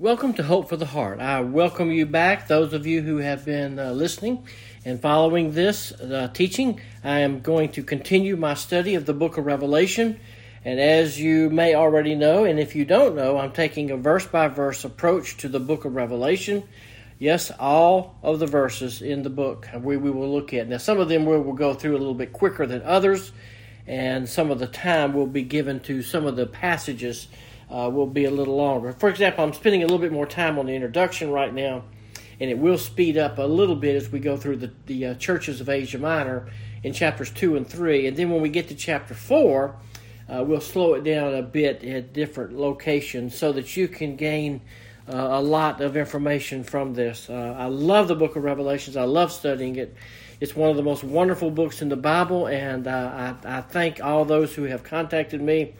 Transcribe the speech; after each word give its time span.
Welcome 0.00 0.34
to 0.34 0.44
Hope 0.44 0.68
for 0.68 0.76
the 0.76 0.86
Heart. 0.86 1.18
I 1.18 1.40
welcome 1.40 1.90
you 1.90 2.06
back, 2.06 2.46
those 2.46 2.72
of 2.72 2.86
you 2.86 3.02
who 3.02 3.16
have 3.16 3.44
been 3.44 3.80
uh, 3.80 3.90
listening 3.90 4.46
and 4.84 5.02
following 5.02 5.50
this 5.54 5.90
uh, 5.90 6.30
teaching. 6.32 6.80
I 7.02 7.18
am 7.18 7.40
going 7.40 7.70
to 7.70 7.82
continue 7.82 8.36
my 8.36 8.54
study 8.54 8.94
of 8.94 9.06
the 9.06 9.12
book 9.12 9.38
of 9.38 9.46
Revelation. 9.46 10.20
And 10.64 10.78
as 10.78 11.20
you 11.20 11.50
may 11.50 11.74
already 11.74 12.14
know, 12.14 12.44
and 12.44 12.60
if 12.60 12.76
you 12.76 12.84
don't 12.84 13.16
know, 13.16 13.38
I'm 13.38 13.50
taking 13.50 13.90
a 13.90 13.96
verse 13.96 14.24
by 14.24 14.46
verse 14.46 14.84
approach 14.84 15.38
to 15.38 15.48
the 15.48 15.58
book 15.58 15.84
of 15.84 15.96
Revelation. 15.96 16.62
Yes, 17.18 17.50
all 17.58 18.20
of 18.22 18.38
the 18.38 18.46
verses 18.46 19.02
in 19.02 19.24
the 19.24 19.30
book 19.30 19.66
we, 19.80 19.96
we 19.96 20.12
will 20.12 20.32
look 20.32 20.54
at. 20.54 20.68
Now, 20.68 20.78
some 20.78 21.00
of 21.00 21.08
them 21.08 21.26
we 21.26 21.36
will 21.40 21.54
go 21.54 21.74
through 21.74 21.96
a 21.96 21.98
little 21.98 22.14
bit 22.14 22.32
quicker 22.32 22.66
than 22.68 22.82
others, 22.82 23.32
and 23.84 24.28
some 24.28 24.52
of 24.52 24.60
the 24.60 24.68
time 24.68 25.12
will 25.12 25.26
be 25.26 25.42
given 25.42 25.80
to 25.80 26.02
some 26.02 26.24
of 26.24 26.36
the 26.36 26.46
passages 26.46 27.26
uh, 27.70 27.90
will 27.92 28.06
be 28.06 28.24
a 28.24 28.30
little 28.30 28.56
longer. 28.56 28.92
For 28.92 29.08
example, 29.08 29.44
I'm 29.44 29.52
spending 29.52 29.82
a 29.82 29.86
little 29.86 29.98
bit 29.98 30.12
more 30.12 30.26
time 30.26 30.58
on 30.58 30.66
the 30.66 30.74
introduction 30.74 31.30
right 31.30 31.52
now, 31.52 31.84
and 32.40 32.50
it 32.50 32.58
will 32.58 32.78
speed 32.78 33.16
up 33.16 33.38
a 33.38 33.42
little 33.42 33.76
bit 33.76 33.94
as 33.94 34.10
we 34.10 34.20
go 34.20 34.36
through 34.36 34.56
the, 34.56 34.72
the 34.86 35.06
uh, 35.06 35.14
churches 35.14 35.60
of 35.60 35.68
Asia 35.68 35.98
Minor 35.98 36.48
in 36.82 36.92
chapters 36.92 37.30
2 37.30 37.56
and 37.56 37.66
3. 37.66 38.06
And 38.06 38.16
then 38.16 38.30
when 38.30 38.40
we 38.40 38.48
get 38.48 38.68
to 38.68 38.74
chapter 38.74 39.14
4, 39.14 39.76
uh, 40.28 40.44
we'll 40.46 40.60
slow 40.60 40.94
it 40.94 41.04
down 41.04 41.34
a 41.34 41.42
bit 41.42 41.84
at 41.84 42.12
different 42.12 42.52
locations 42.52 43.36
so 43.36 43.52
that 43.52 43.76
you 43.76 43.88
can 43.88 44.16
gain 44.16 44.60
uh, 45.08 45.16
a 45.16 45.40
lot 45.40 45.80
of 45.80 45.96
information 45.96 46.62
from 46.62 46.94
this. 46.94 47.30
Uh, 47.30 47.56
I 47.58 47.66
love 47.66 48.08
the 48.08 48.14
book 48.14 48.36
of 48.36 48.44
Revelations, 48.44 48.96
I 48.96 49.04
love 49.04 49.32
studying 49.32 49.76
it. 49.76 49.96
It's 50.40 50.54
one 50.54 50.70
of 50.70 50.76
the 50.76 50.82
most 50.82 51.02
wonderful 51.02 51.50
books 51.50 51.82
in 51.82 51.88
the 51.88 51.96
Bible, 51.96 52.46
and 52.46 52.86
uh, 52.86 53.34
I, 53.44 53.58
I 53.58 53.60
thank 53.62 54.00
all 54.00 54.24
those 54.24 54.54
who 54.54 54.64
have 54.64 54.84
contacted 54.84 55.40
me 55.40 55.74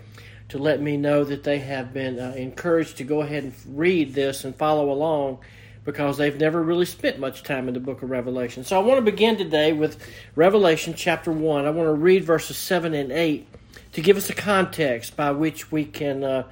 to 0.48 0.58
let 0.58 0.80
me 0.80 0.96
know 0.96 1.24
that 1.24 1.44
they 1.44 1.58
have 1.58 1.92
been 1.92 2.18
uh, 2.18 2.32
encouraged 2.36 2.96
to 2.98 3.04
go 3.04 3.20
ahead 3.20 3.44
and 3.44 3.54
read 3.66 4.14
this 4.14 4.44
and 4.44 4.56
follow 4.56 4.90
along 4.90 5.38
because 5.84 6.16
they've 6.18 6.38
never 6.38 6.62
really 6.62 6.84
spent 6.84 7.18
much 7.18 7.42
time 7.42 7.68
in 7.68 7.74
the 7.74 7.80
book 7.80 8.02
of 8.02 8.10
Revelation. 8.10 8.64
So 8.64 8.76
I 8.78 8.82
want 8.82 8.98
to 8.98 9.10
begin 9.10 9.36
today 9.36 9.72
with 9.72 10.02
Revelation 10.34 10.94
chapter 10.94 11.32
1. 11.32 11.64
I 11.64 11.70
want 11.70 11.86
to 11.86 11.92
read 11.92 12.24
verses 12.24 12.56
7 12.56 12.94
and 12.94 13.10
8 13.12 13.46
to 13.92 14.00
give 14.00 14.16
us 14.16 14.28
a 14.28 14.34
context 14.34 15.16
by 15.16 15.30
which 15.30 15.72
we 15.72 15.84
can 15.84 16.24
uh, 16.24 16.42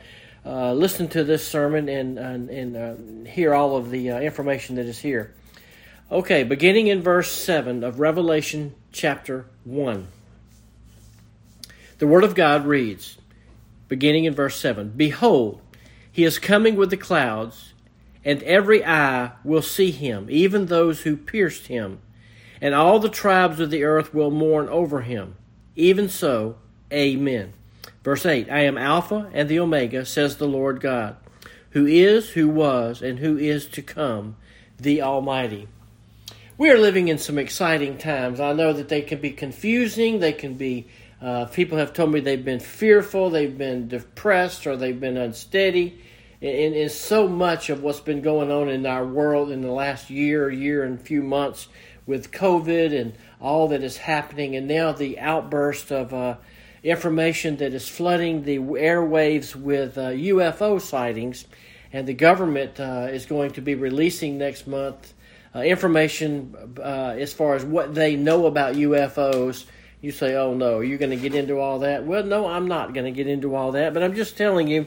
uh, 0.45 0.73
listen 0.73 1.09
to 1.09 1.25
this 1.25 1.47
sermon 1.47 1.89
and, 1.89 2.19
and, 2.19 2.51
and 2.51 2.77
uh, 2.77 3.31
hear 3.31 3.53
all 3.53 3.77
of 3.77 3.91
the 3.91 4.11
uh, 4.11 4.21
information 4.21 4.77
that 4.77 4.87
is 4.87 4.99
here. 4.99 5.35
Okay, 6.11 6.45
beginning 6.45 6.87
in 6.87 7.03
verse 7.03 7.31
7 7.31 7.83
of 7.83 7.99
Revelation 7.99 8.75
chapter 8.93 9.47
1. 9.65 10.07
The 11.99 12.07
Word 12.07 12.25
of 12.25 12.35
God 12.35 12.65
reads, 12.65 13.19
beginning 13.89 14.25
in 14.25 14.35
verse 14.35 14.57
7 14.59 14.93
Behold, 14.97 15.61
he 16.11 16.25
is 16.25 16.39
coming 16.39 16.77
with 16.77 16.91
the 16.91 16.97
clouds, 16.97 17.73
and 18.25 18.43
every 18.43 18.85
eye 18.85 19.33
will 19.45 19.63
see 19.63 19.91
him, 19.91 20.27
even 20.31 20.67
those 20.67 21.03
who 21.03 21.17
pierced 21.17 21.67
him, 21.67 22.01
and 22.61 22.75
all 22.75 22.99
the 22.99 23.09
tribes 23.09 23.61
of 23.61 23.71
the 23.71 23.85
earth 23.85 24.15
will 24.15 24.31
mourn 24.31 24.69
over 24.69 25.03
him. 25.03 25.37
Even 25.75 26.09
so, 26.09 26.57
Amen. 26.93 27.53
Verse 28.03 28.25
8 28.25 28.51
I 28.51 28.61
am 28.61 28.79
Alpha 28.79 29.31
and 29.33 29.49
the 29.49 29.59
Omega, 29.59 30.05
says 30.05 30.37
the 30.37 30.47
Lord 30.47 30.81
God, 30.81 31.17
who 31.71 31.87
is, 31.87 32.31
who 32.31 32.49
was, 32.49 33.03
and 33.03 33.19
who 33.19 33.37
is 33.37 33.67
to 33.67 33.83
come, 33.83 34.37
the 34.79 35.03
Almighty. 35.03 35.69
We 36.57 36.71
are 36.71 36.79
living 36.79 37.09
in 37.09 37.19
some 37.19 37.37
exciting 37.37 37.99
times. 37.99 38.41
I 38.41 38.53
know 38.53 38.73
that 38.73 38.89
they 38.89 39.03
can 39.03 39.21
be 39.21 39.31
confusing, 39.31 40.21
they 40.21 40.33
can 40.33 40.55
be 40.55 40.87
uh, 41.21 41.47
people 41.47 41.79
have 41.79 41.93
told 41.93 42.13
me 42.13 42.21
they've 42.21 42.45
been 42.45 42.61
fearful, 42.61 43.31
they've 43.31 43.57
been 43.57 43.89
depressed, 43.89 44.67
or 44.67 44.77
they've 44.77 45.01
been 45.01 45.17
unsteady. 45.17 46.01
And, 46.43 46.75
and 46.75 46.91
so 46.91 47.27
much 47.27 47.71
of 47.71 47.83
what's 47.83 48.01
been 48.01 48.21
going 48.21 48.51
on 48.51 48.69
in 48.69 48.85
our 48.85 49.07
world 49.07 49.51
in 49.51 49.63
the 49.63 49.73
last 49.73 50.11
year, 50.11 50.51
year 50.51 50.85
and 50.85 51.01
few 51.01 51.23
months 51.23 51.69
with 52.07 52.31
COVID 52.31 52.99
and 52.99 53.15
all 53.41 53.69
that 53.69 53.83
is 53.83 53.97
happening, 53.97 54.55
and 54.55 54.69
now 54.69 54.93
the 54.93 55.19
outburst 55.19 55.91
of 55.91 56.15
uh, 56.15 56.37
information 56.85 57.57
that 57.57 57.75
is 57.75 57.89
flooding 57.89 58.45
the 58.45 58.59
airwaves 58.59 59.57
with 59.57 59.99
uh, 59.99 60.11
UFO 60.11 60.81
sightings, 60.81 61.47
and 61.93 62.07
the 62.07 62.15
government 62.15 62.79
uh, 62.79 63.09
is 63.11 63.27
going 63.27 63.51
to 63.53 63.61
be 63.61 63.75
releasing 63.75 64.39
next 64.39 64.67
month 64.67 65.15
uh, 65.55 65.61
information 65.61 66.55
uh, 66.79 67.15
as 67.19 67.33
far 67.33 67.55
as 67.55 67.65
what 67.65 67.95
they 67.95 68.15
know 68.15 68.47
about 68.47 68.75
UFOs 68.75 69.65
you 70.01 70.13
say, 70.13 70.35
oh 70.37 70.55
no, 70.55 70.81
you're 70.81 70.99
going 70.99 71.11
to 71.11 71.17
get 71.17 71.35
into 71.35 71.59
all 71.59 71.81
that. 71.81 72.05
Well, 72.05 72.25
no, 72.25 72.47
I'm 72.47 72.69
not 72.69 72.95
going 72.95 73.07
to 73.07 73.13
get 73.13 73.27
into 73.27 73.55
all 73.55 73.73
that, 73.73 73.95
but 73.95 74.03
I'm 74.03 74.15
just 74.15 74.37
telling 74.37 74.69
you 74.69 74.87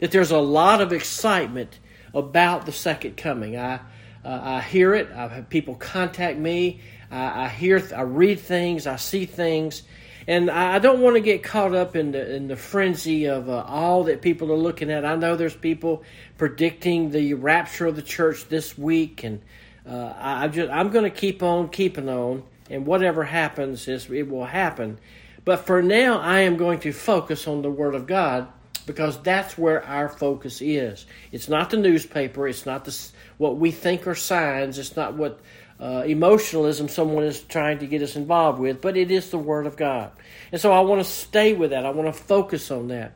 that 0.00 0.10
there's 0.10 0.30
a 0.30 0.38
lot 0.38 0.80
of 0.80 0.92
excitement 0.92 1.78
about 2.14 2.66
the 2.66 2.72
second 2.72 3.16
coming. 3.16 3.56
I, 3.56 3.80
uh, 4.24 4.40
I 4.42 4.60
hear 4.60 4.94
it. 4.94 5.10
I've 5.12 5.30
had 5.30 5.48
people 5.48 5.74
contact 5.74 6.38
me. 6.38 6.80
I, 7.10 7.44
I 7.44 7.48
hear, 7.48 7.82
I 7.96 8.02
read 8.02 8.40
things, 8.40 8.86
I 8.86 8.96
see 8.96 9.26
things, 9.26 9.82
and 10.26 10.50
I 10.50 10.78
don't 10.78 11.00
want 11.00 11.16
to 11.16 11.20
get 11.20 11.42
caught 11.42 11.74
up 11.74 11.96
in 11.96 12.12
the 12.12 12.34
in 12.34 12.48
the 12.48 12.56
frenzy 12.56 13.24
of 13.26 13.48
uh, 13.48 13.64
all 13.66 14.04
that 14.04 14.20
people 14.20 14.52
are 14.52 14.58
looking 14.58 14.90
at. 14.90 15.04
I 15.06 15.16
know 15.16 15.36
there's 15.36 15.56
people 15.56 16.02
predicting 16.36 17.10
the 17.10 17.32
rapture 17.32 17.86
of 17.86 17.96
the 17.96 18.02
church 18.02 18.46
this 18.48 18.76
week, 18.76 19.24
and 19.24 19.40
uh, 19.88 20.12
I 20.18 20.48
just 20.48 20.70
I'm 20.70 20.90
going 20.90 21.04
to 21.04 21.16
keep 21.16 21.42
on 21.42 21.70
keeping 21.70 22.10
on 22.10 22.42
and 22.70 22.86
whatever 22.86 23.24
happens 23.24 23.88
is 23.88 24.10
it 24.10 24.28
will 24.28 24.46
happen. 24.46 24.98
But 25.44 25.66
for 25.66 25.82
now, 25.82 26.18
I 26.20 26.40
am 26.40 26.56
going 26.56 26.80
to 26.80 26.92
focus 26.92 27.48
on 27.48 27.62
the 27.62 27.70
Word 27.70 27.94
of 27.94 28.06
God 28.06 28.48
because 28.86 29.20
that's 29.22 29.56
where 29.56 29.84
our 29.84 30.08
focus 30.08 30.60
is. 30.60 31.06
It's 31.30 31.48
not 31.48 31.70
the 31.70 31.76
newspaper. 31.76 32.48
It's 32.48 32.66
not 32.66 32.84
the, 32.84 32.96
what 33.36 33.56
we 33.56 33.70
think 33.70 34.06
are 34.06 34.14
signs. 34.14 34.78
It's 34.78 34.96
not 34.96 35.14
what 35.14 35.40
uh, 35.80 36.04
emotionalism 36.06 36.88
someone 36.88 37.24
is 37.24 37.40
trying 37.40 37.78
to 37.78 37.86
get 37.86 38.02
us 38.02 38.16
involved 38.16 38.58
with, 38.58 38.80
but 38.80 38.96
it 38.96 39.10
is 39.10 39.30
the 39.30 39.38
Word 39.38 39.66
of 39.66 39.76
God. 39.76 40.10
And 40.50 40.60
so 40.60 40.72
I 40.72 40.80
want 40.80 41.04
to 41.04 41.10
stay 41.10 41.54
with 41.54 41.70
that. 41.70 41.86
I 41.86 41.90
want 41.90 42.14
to 42.14 42.22
focus 42.22 42.70
on 42.70 42.88
that. 42.88 43.12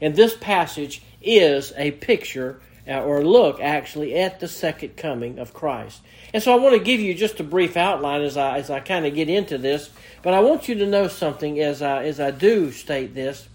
And 0.00 0.14
this 0.14 0.36
passage 0.36 1.02
is 1.20 1.72
a 1.76 1.90
picture 1.90 2.60
or 2.88 3.24
look 3.24 3.60
actually 3.60 4.14
at 4.14 4.40
the 4.40 4.48
second 4.48 4.96
coming 4.96 5.38
of 5.38 5.52
Christ. 5.52 6.00
And 6.32 6.42
so 6.42 6.52
I 6.52 6.56
want 6.56 6.76
to 6.76 6.82
give 6.82 7.00
you 7.00 7.14
just 7.14 7.40
a 7.40 7.44
brief 7.44 7.76
outline 7.76 8.22
as 8.22 8.36
I 8.36 8.58
as 8.58 8.70
I 8.70 8.80
kind 8.80 9.06
of 9.06 9.14
get 9.14 9.28
into 9.28 9.58
this, 9.58 9.90
but 10.22 10.34
I 10.34 10.40
want 10.40 10.68
you 10.68 10.74
to 10.76 10.86
know 10.86 11.08
something 11.08 11.60
as 11.60 11.82
I 11.82 12.04
as 12.04 12.20
I 12.20 12.30
do 12.30 12.70
state 12.72 13.14
this 13.14 13.48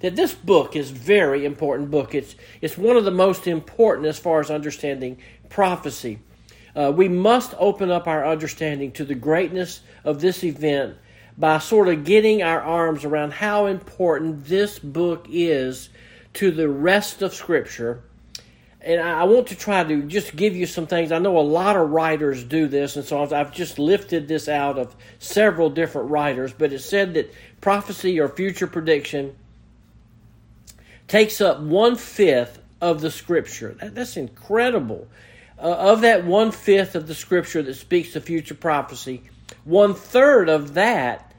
that 0.00 0.16
this 0.16 0.34
book 0.34 0.76
is 0.76 0.90
very 0.90 1.46
important 1.46 1.90
book. 1.90 2.14
It's 2.14 2.36
it's 2.60 2.76
one 2.76 2.96
of 2.96 3.04
the 3.04 3.10
most 3.10 3.46
important 3.46 4.06
as 4.06 4.18
far 4.18 4.40
as 4.40 4.50
understanding 4.50 5.18
prophecy. 5.48 6.18
Uh, 6.76 6.92
we 6.94 7.08
must 7.08 7.54
open 7.58 7.90
up 7.90 8.06
our 8.06 8.26
understanding 8.26 8.90
to 8.92 9.04
the 9.04 9.14
greatness 9.14 9.80
of 10.02 10.20
this 10.20 10.42
event 10.42 10.96
by 11.38 11.58
sort 11.58 11.88
of 11.88 12.04
getting 12.04 12.42
our 12.42 12.60
arms 12.60 13.04
around 13.04 13.32
how 13.32 13.66
important 13.66 14.44
this 14.44 14.78
book 14.78 15.26
is 15.30 15.88
to 16.34 16.50
the 16.50 16.68
rest 16.68 17.22
of 17.22 17.32
Scripture 17.32 18.02
and 18.84 19.00
I 19.00 19.24
want 19.24 19.46
to 19.46 19.56
try 19.56 19.82
to 19.82 20.02
just 20.02 20.36
give 20.36 20.54
you 20.54 20.66
some 20.66 20.86
things. 20.86 21.10
I 21.10 21.18
know 21.18 21.38
a 21.38 21.40
lot 21.40 21.74
of 21.76 21.90
writers 21.90 22.44
do 22.44 22.66
this, 22.66 22.96
and 22.96 23.04
so 23.04 23.22
I've 23.22 23.52
just 23.52 23.78
lifted 23.78 24.28
this 24.28 24.46
out 24.46 24.78
of 24.78 24.94
several 25.18 25.70
different 25.70 26.10
writers. 26.10 26.52
But 26.52 26.72
it 26.72 26.80
said 26.80 27.14
that 27.14 27.32
prophecy 27.62 28.20
or 28.20 28.28
future 28.28 28.66
prediction 28.66 29.34
takes 31.08 31.40
up 31.40 31.60
one 31.60 31.96
fifth 31.96 32.60
of 32.80 33.00
the 33.00 33.10
scripture. 33.10 33.74
That, 33.80 33.94
that's 33.94 34.18
incredible. 34.18 35.08
Uh, 35.58 35.62
of 35.62 36.02
that 36.02 36.24
one 36.24 36.50
fifth 36.50 36.94
of 36.94 37.06
the 37.06 37.14
scripture 37.14 37.62
that 37.62 37.74
speaks 37.74 38.12
to 38.12 38.20
future 38.20 38.54
prophecy, 38.54 39.22
one 39.64 39.94
third 39.94 40.50
of 40.50 40.74
that 40.74 41.32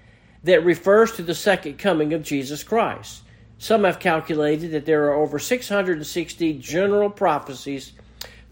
that 0.46 0.66
refers 0.66 1.12
to 1.14 1.22
the 1.22 1.36
second 1.36 1.78
coming 1.78 2.14
of 2.14 2.24
Jesus 2.24 2.64
Christ. 2.64 3.22
Some 3.58 3.84
have 3.84 4.00
calculated 4.00 4.72
that 4.72 4.86
there 4.86 5.06
are 5.06 5.16
over 5.16 5.40
660 5.40 6.54
general 6.60 7.10
prophecies, 7.10 7.94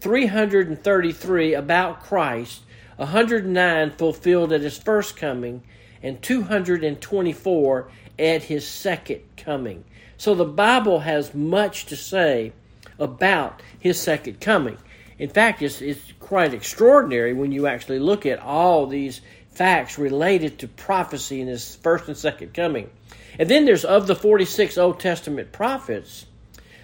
333 0.00 1.54
about 1.54 2.02
Christ, 2.02 2.62
109 2.96 3.90
fulfilled 3.92 4.52
at 4.52 4.60
his 4.60 4.78
first 4.78 5.16
coming, 5.16 5.62
and 6.02 6.20
224 6.22 7.88
at 8.18 8.42
his 8.44 8.66
second 8.66 9.20
coming. 9.36 9.84
So 10.16 10.34
the 10.34 10.44
Bible 10.44 11.00
has 11.00 11.34
much 11.34 11.86
to 11.86 11.96
say 11.96 12.52
about 12.98 13.62
his 13.78 13.98
second 13.98 14.40
coming. 14.40 14.78
In 15.18 15.28
fact, 15.28 15.62
it's, 15.62 15.80
it's 15.80 16.12
quite 16.20 16.54
extraordinary 16.54 17.32
when 17.32 17.52
you 17.52 17.66
actually 17.66 17.98
look 17.98 18.26
at 18.26 18.38
all 18.38 18.86
these 18.86 19.20
facts 19.54 19.98
related 19.98 20.58
to 20.58 20.68
prophecy 20.68 21.40
in 21.40 21.48
his 21.48 21.76
first 21.76 22.08
and 22.08 22.16
second 22.16 22.54
coming. 22.54 22.90
And 23.38 23.48
then 23.48 23.64
there's 23.64 23.84
of 23.84 24.06
the 24.06 24.14
46 24.14 24.78
Old 24.78 25.00
Testament 25.00 25.52
prophets, 25.52 26.26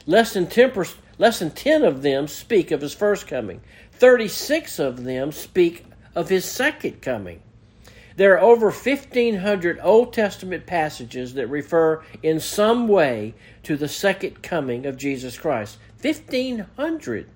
less 0.06 0.32
than 0.32 0.46
10, 0.46 0.72
less 1.18 1.38
than 1.38 1.50
10 1.50 1.84
of 1.84 2.02
them 2.02 2.28
speak 2.28 2.70
of 2.70 2.80
his 2.80 2.94
first 2.94 3.26
coming. 3.26 3.60
36 3.92 4.78
of 4.78 5.04
them 5.04 5.32
speak 5.32 5.84
of 6.14 6.28
his 6.28 6.44
second 6.44 7.02
coming. 7.02 7.40
There 8.16 8.34
are 8.34 8.40
over 8.40 8.70
1,500 8.70 9.78
Old 9.82 10.12
Testament 10.12 10.66
passages 10.66 11.34
that 11.34 11.46
refer 11.46 12.02
in 12.22 12.40
some 12.40 12.88
way 12.88 13.34
to 13.62 13.76
the 13.76 13.88
second 13.88 14.42
coming 14.42 14.84
of 14.84 14.96
Jesus 14.96 15.38
Christ. 15.38 15.78
1,500. 16.02 17.28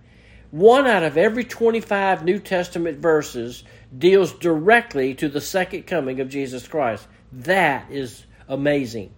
One 0.51 0.87
out 0.87 1.03
of 1.03 1.17
every 1.17 1.45
25 1.45 2.25
New 2.25 2.39
Testament 2.39 2.99
verses 2.99 3.65
deals 3.99 4.33
directly 4.33 5.15
to 5.15 5.29
the 5.29 5.41
second 5.41 5.87
coming 5.87 6.21
of 6.21 6.29
Jesus 6.29 6.67
Christ. 6.67 7.07
That 7.33 7.91
is 7.91 8.27
amazing. 8.49 9.13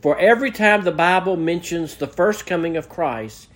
For 0.00 0.18
every 0.18 0.50
time 0.50 0.82
the 0.82 0.92
Bible 0.92 1.36
mentions 1.36 1.96
the 1.96 2.06
first 2.06 2.46
coming 2.46 2.76
of 2.76 2.88
Christ, 2.88 3.48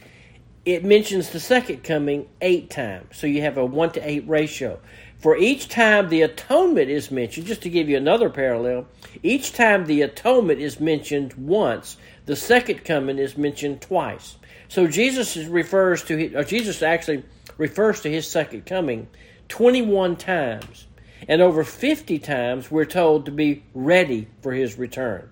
it 0.65 0.85
mentions 0.85 1.31
the 1.31 1.41
second 1.41 1.85
coming 1.85 2.29
eight 2.41 2.71
times. 2.71 3.17
So 3.17 3.27
you 3.27 3.43
have 3.43 3.57
a 3.57 3.65
one 3.65 3.93
to 3.93 4.09
eight 4.09 4.29
ratio. 4.29 4.81
For 5.19 5.37
each 5.37 5.69
time 5.69 6.09
the 6.09 6.23
atonement 6.23 6.91
is 6.91 7.11
mentioned, 7.11 7.47
just 7.47 7.63
to 7.63 7.71
give 7.71 7.89
you 7.89 7.97
another 7.97 8.29
parallel, 8.29 8.87
each 9.23 9.53
time 9.53 9.87
the 9.87 10.03
atonement 10.03 10.61
is 10.61 10.79
mentioned 10.79 11.35
once, 11.35 11.97
the 12.27 12.37
second 12.37 12.85
coming 12.85 13.19
is 13.19 13.37
mentioned 13.39 13.81
twice. 13.81 14.37
So 14.69 14.87
Jesus 14.87 15.37
refers 15.37 16.05
to, 16.05 16.35
or 16.35 16.45
Jesus 16.45 16.83
actually 16.83 17.25
refers 17.57 18.01
to 18.03 18.11
his 18.11 18.29
second 18.29 18.67
coming 18.67 19.09
21 19.49 20.17
times. 20.17 20.87
And 21.29 21.43
over 21.43 21.65
50 21.65 22.19
times 22.19 22.71
we're 22.71 22.85
told 22.85 23.27
to 23.27 23.31
be 23.33 23.63
ready 23.75 24.29
for 24.43 24.53
his 24.53 24.79
return. 24.79 25.31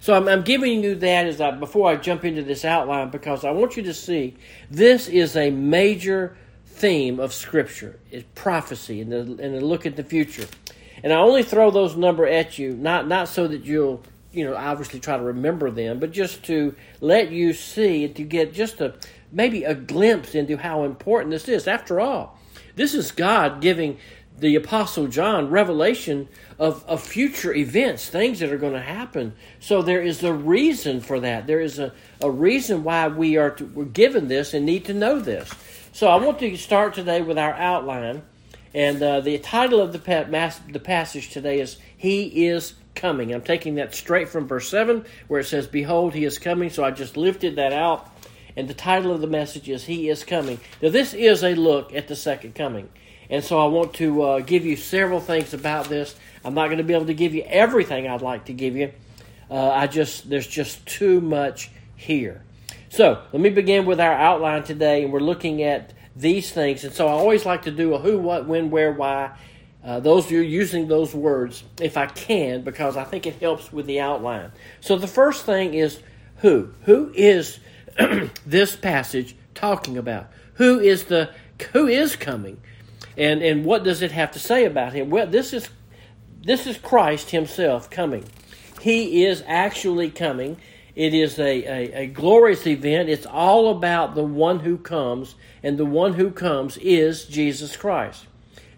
So 0.00 0.14
I'm, 0.14 0.28
I'm 0.28 0.42
giving 0.42 0.82
you 0.82 0.94
that 0.96 1.26
as 1.26 1.40
I, 1.40 1.50
before 1.50 1.90
I 1.90 1.96
jump 1.96 2.24
into 2.24 2.42
this 2.42 2.64
outline 2.64 3.10
because 3.10 3.44
I 3.44 3.50
want 3.50 3.76
you 3.76 3.82
to 3.84 3.94
see 3.94 4.36
this 4.70 5.08
is 5.08 5.36
a 5.36 5.50
major 5.50 6.36
theme 6.66 7.18
of 7.18 7.32
Scripture. 7.32 7.98
is 8.10 8.22
prophecy 8.34 9.00
and, 9.00 9.10
the, 9.10 9.20
and 9.42 9.56
a 9.56 9.60
look 9.60 9.86
at 9.86 9.96
the 9.96 10.04
future. 10.04 10.46
And 11.02 11.12
I 11.12 11.16
only 11.16 11.42
throw 11.42 11.70
those 11.70 11.96
number 11.96 12.26
at 12.26 12.58
you, 12.58 12.74
not 12.74 13.06
not 13.06 13.28
so 13.28 13.46
that 13.48 13.64
you'll 13.64 14.02
you 14.32 14.44
know 14.44 14.56
obviously 14.56 15.00
try 15.00 15.16
to 15.16 15.22
remember 15.22 15.70
them, 15.70 15.98
but 15.98 16.12
just 16.12 16.44
to 16.44 16.74
let 17.00 17.30
you 17.30 17.52
see 17.52 18.04
and 18.04 18.16
to 18.16 18.24
get 18.24 18.52
just 18.52 18.80
a 18.80 18.94
maybe 19.30 19.64
a 19.64 19.74
glimpse 19.74 20.34
into 20.34 20.56
how 20.56 20.84
important 20.84 21.30
this 21.30 21.48
is. 21.48 21.68
After 21.68 22.00
all, 22.00 22.37
this 22.78 22.94
is 22.94 23.10
God 23.10 23.60
giving 23.60 23.98
the 24.38 24.54
Apostle 24.54 25.08
John 25.08 25.50
revelation 25.50 26.28
of, 26.60 26.84
of 26.86 27.02
future 27.02 27.52
events, 27.52 28.08
things 28.08 28.38
that 28.38 28.52
are 28.52 28.56
going 28.58 28.74
to 28.74 28.80
happen. 28.80 29.34
So 29.58 29.82
there 29.82 30.00
is 30.00 30.22
a 30.22 30.32
reason 30.32 31.00
for 31.00 31.18
that. 31.20 31.48
There 31.48 31.60
is 31.60 31.80
a, 31.80 31.92
a 32.20 32.30
reason 32.30 32.84
why 32.84 33.08
we 33.08 33.36
are 33.36 33.50
to, 33.50 33.64
we're 33.64 33.84
given 33.84 34.28
this 34.28 34.54
and 34.54 34.64
need 34.64 34.84
to 34.84 34.94
know 34.94 35.18
this. 35.18 35.50
So 35.92 36.06
I 36.06 36.16
want 36.16 36.38
to 36.38 36.56
start 36.56 36.94
today 36.94 37.20
with 37.20 37.36
our 37.36 37.52
outline. 37.54 38.22
And 38.74 39.02
uh, 39.02 39.20
the 39.20 39.38
title 39.38 39.80
of 39.80 39.92
the, 39.92 39.98
pa- 39.98 40.52
the 40.70 40.78
passage 40.78 41.30
today 41.30 41.60
is 41.60 41.78
He 41.96 42.46
is 42.46 42.74
Coming. 42.94 43.32
I'm 43.32 43.42
taking 43.42 43.76
that 43.76 43.94
straight 43.94 44.28
from 44.28 44.48
verse 44.48 44.68
7 44.68 45.04
where 45.28 45.40
it 45.40 45.46
says, 45.46 45.66
Behold, 45.66 46.14
He 46.14 46.24
is 46.24 46.38
coming. 46.38 46.68
So 46.70 46.84
I 46.84 46.90
just 46.90 47.16
lifted 47.16 47.56
that 47.56 47.72
out. 47.72 48.08
And 48.58 48.66
the 48.66 48.74
title 48.74 49.12
of 49.12 49.20
the 49.20 49.28
message 49.28 49.68
is 49.68 49.84
He 49.84 50.08
is 50.08 50.24
Coming. 50.24 50.58
Now, 50.82 50.88
this 50.88 51.14
is 51.14 51.44
a 51.44 51.54
look 51.54 51.94
at 51.94 52.08
the 52.08 52.16
second 52.16 52.56
coming. 52.56 52.88
And 53.30 53.44
so 53.44 53.56
I 53.56 53.66
want 53.66 53.94
to 53.94 54.22
uh, 54.22 54.40
give 54.40 54.66
you 54.66 54.74
several 54.74 55.20
things 55.20 55.54
about 55.54 55.88
this. 55.88 56.16
I'm 56.44 56.54
not 56.54 56.66
going 56.66 56.78
to 56.78 56.84
be 56.84 56.92
able 56.92 57.06
to 57.06 57.14
give 57.14 57.36
you 57.36 57.44
everything 57.46 58.08
I'd 58.08 58.20
like 58.20 58.46
to 58.46 58.52
give 58.52 58.74
you. 58.74 58.90
Uh, 59.48 59.68
I 59.68 59.86
just 59.86 60.28
there's 60.28 60.48
just 60.48 60.84
too 60.86 61.20
much 61.20 61.70
here. 61.94 62.42
So 62.88 63.22
let 63.32 63.40
me 63.40 63.50
begin 63.50 63.86
with 63.86 64.00
our 64.00 64.12
outline 64.12 64.64
today, 64.64 65.04
and 65.04 65.12
we're 65.12 65.20
looking 65.20 65.62
at 65.62 65.92
these 66.16 66.50
things. 66.50 66.82
And 66.82 66.92
so 66.92 67.06
I 67.06 67.12
always 67.12 67.46
like 67.46 67.62
to 67.62 67.70
do 67.70 67.94
a 67.94 67.98
who, 68.00 68.18
what, 68.18 68.48
when, 68.48 68.70
where, 68.70 68.90
why. 68.90 69.38
Uh, 69.84 70.00
those 70.00 70.24
of 70.24 70.32
you 70.32 70.40
using 70.40 70.88
those 70.88 71.14
words, 71.14 71.62
if 71.80 71.96
I 71.96 72.06
can, 72.06 72.62
because 72.62 72.96
I 72.96 73.04
think 73.04 73.24
it 73.24 73.36
helps 73.36 73.72
with 73.72 73.86
the 73.86 74.00
outline. 74.00 74.50
So 74.80 74.96
the 74.96 75.06
first 75.06 75.46
thing 75.46 75.74
is 75.74 76.00
who. 76.38 76.70
Who 76.86 77.12
is 77.14 77.60
this 78.46 78.76
passage 78.76 79.36
talking 79.54 79.98
about? 79.98 80.28
Who 80.54 80.78
is 80.78 81.04
the 81.04 81.30
who 81.72 81.86
is 81.86 82.16
coming? 82.16 82.60
And 83.16 83.42
and 83.42 83.64
what 83.64 83.84
does 83.84 84.02
it 84.02 84.12
have 84.12 84.32
to 84.32 84.38
say 84.38 84.64
about 84.64 84.92
him? 84.92 85.10
Well, 85.10 85.26
this 85.26 85.52
is 85.52 85.68
this 86.42 86.66
is 86.66 86.78
Christ 86.78 87.30
himself 87.30 87.90
coming. 87.90 88.24
He 88.80 89.24
is 89.24 89.42
actually 89.46 90.10
coming. 90.10 90.56
It 90.94 91.14
is 91.14 91.38
a, 91.38 91.42
a, 91.44 92.02
a, 92.02 92.06
glorious 92.06 92.66
event. 92.66 93.08
It's 93.08 93.26
all 93.26 93.70
about 93.70 94.16
the 94.16 94.24
one 94.24 94.60
who 94.60 94.78
comes, 94.78 95.36
and 95.62 95.78
the 95.78 95.84
one 95.84 96.14
who 96.14 96.30
comes 96.30 96.76
is 96.78 97.24
Jesus 97.24 97.76
Christ. 97.76 98.26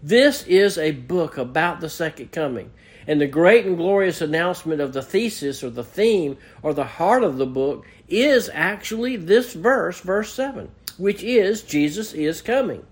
This 0.03 0.43
is 0.45 0.77
a 0.77 0.91
book 0.93 1.39
about 1.39 1.81
the 1.81 1.89
second 1.89 2.31
coming. 2.33 2.73
And 3.06 3.20
the 3.20 3.26
great 3.26 3.67
and 3.67 3.76
glorious 3.76 4.20
announcement 4.20 4.81
of 4.81 4.93
the 4.93 5.02
thesis 5.02 5.64
or 5.64 5.70
the 5.70 5.85
theme 5.85 6.37
or 6.62 6.75
the 6.75 6.85
heart 6.85 7.25
of 7.25 7.38
the 7.38 7.47
book 7.47 7.87
is 8.08 8.50
actually 8.52 9.17
this 9.17 9.55
verse, 9.55 10.00
verse 10.00 10.32
7, 10.32 10.70
which 10.99 11.23
is 11.23 11.62
Jesus 11.62 12.12
is 12.12 12.43
coming. 12.43 12.85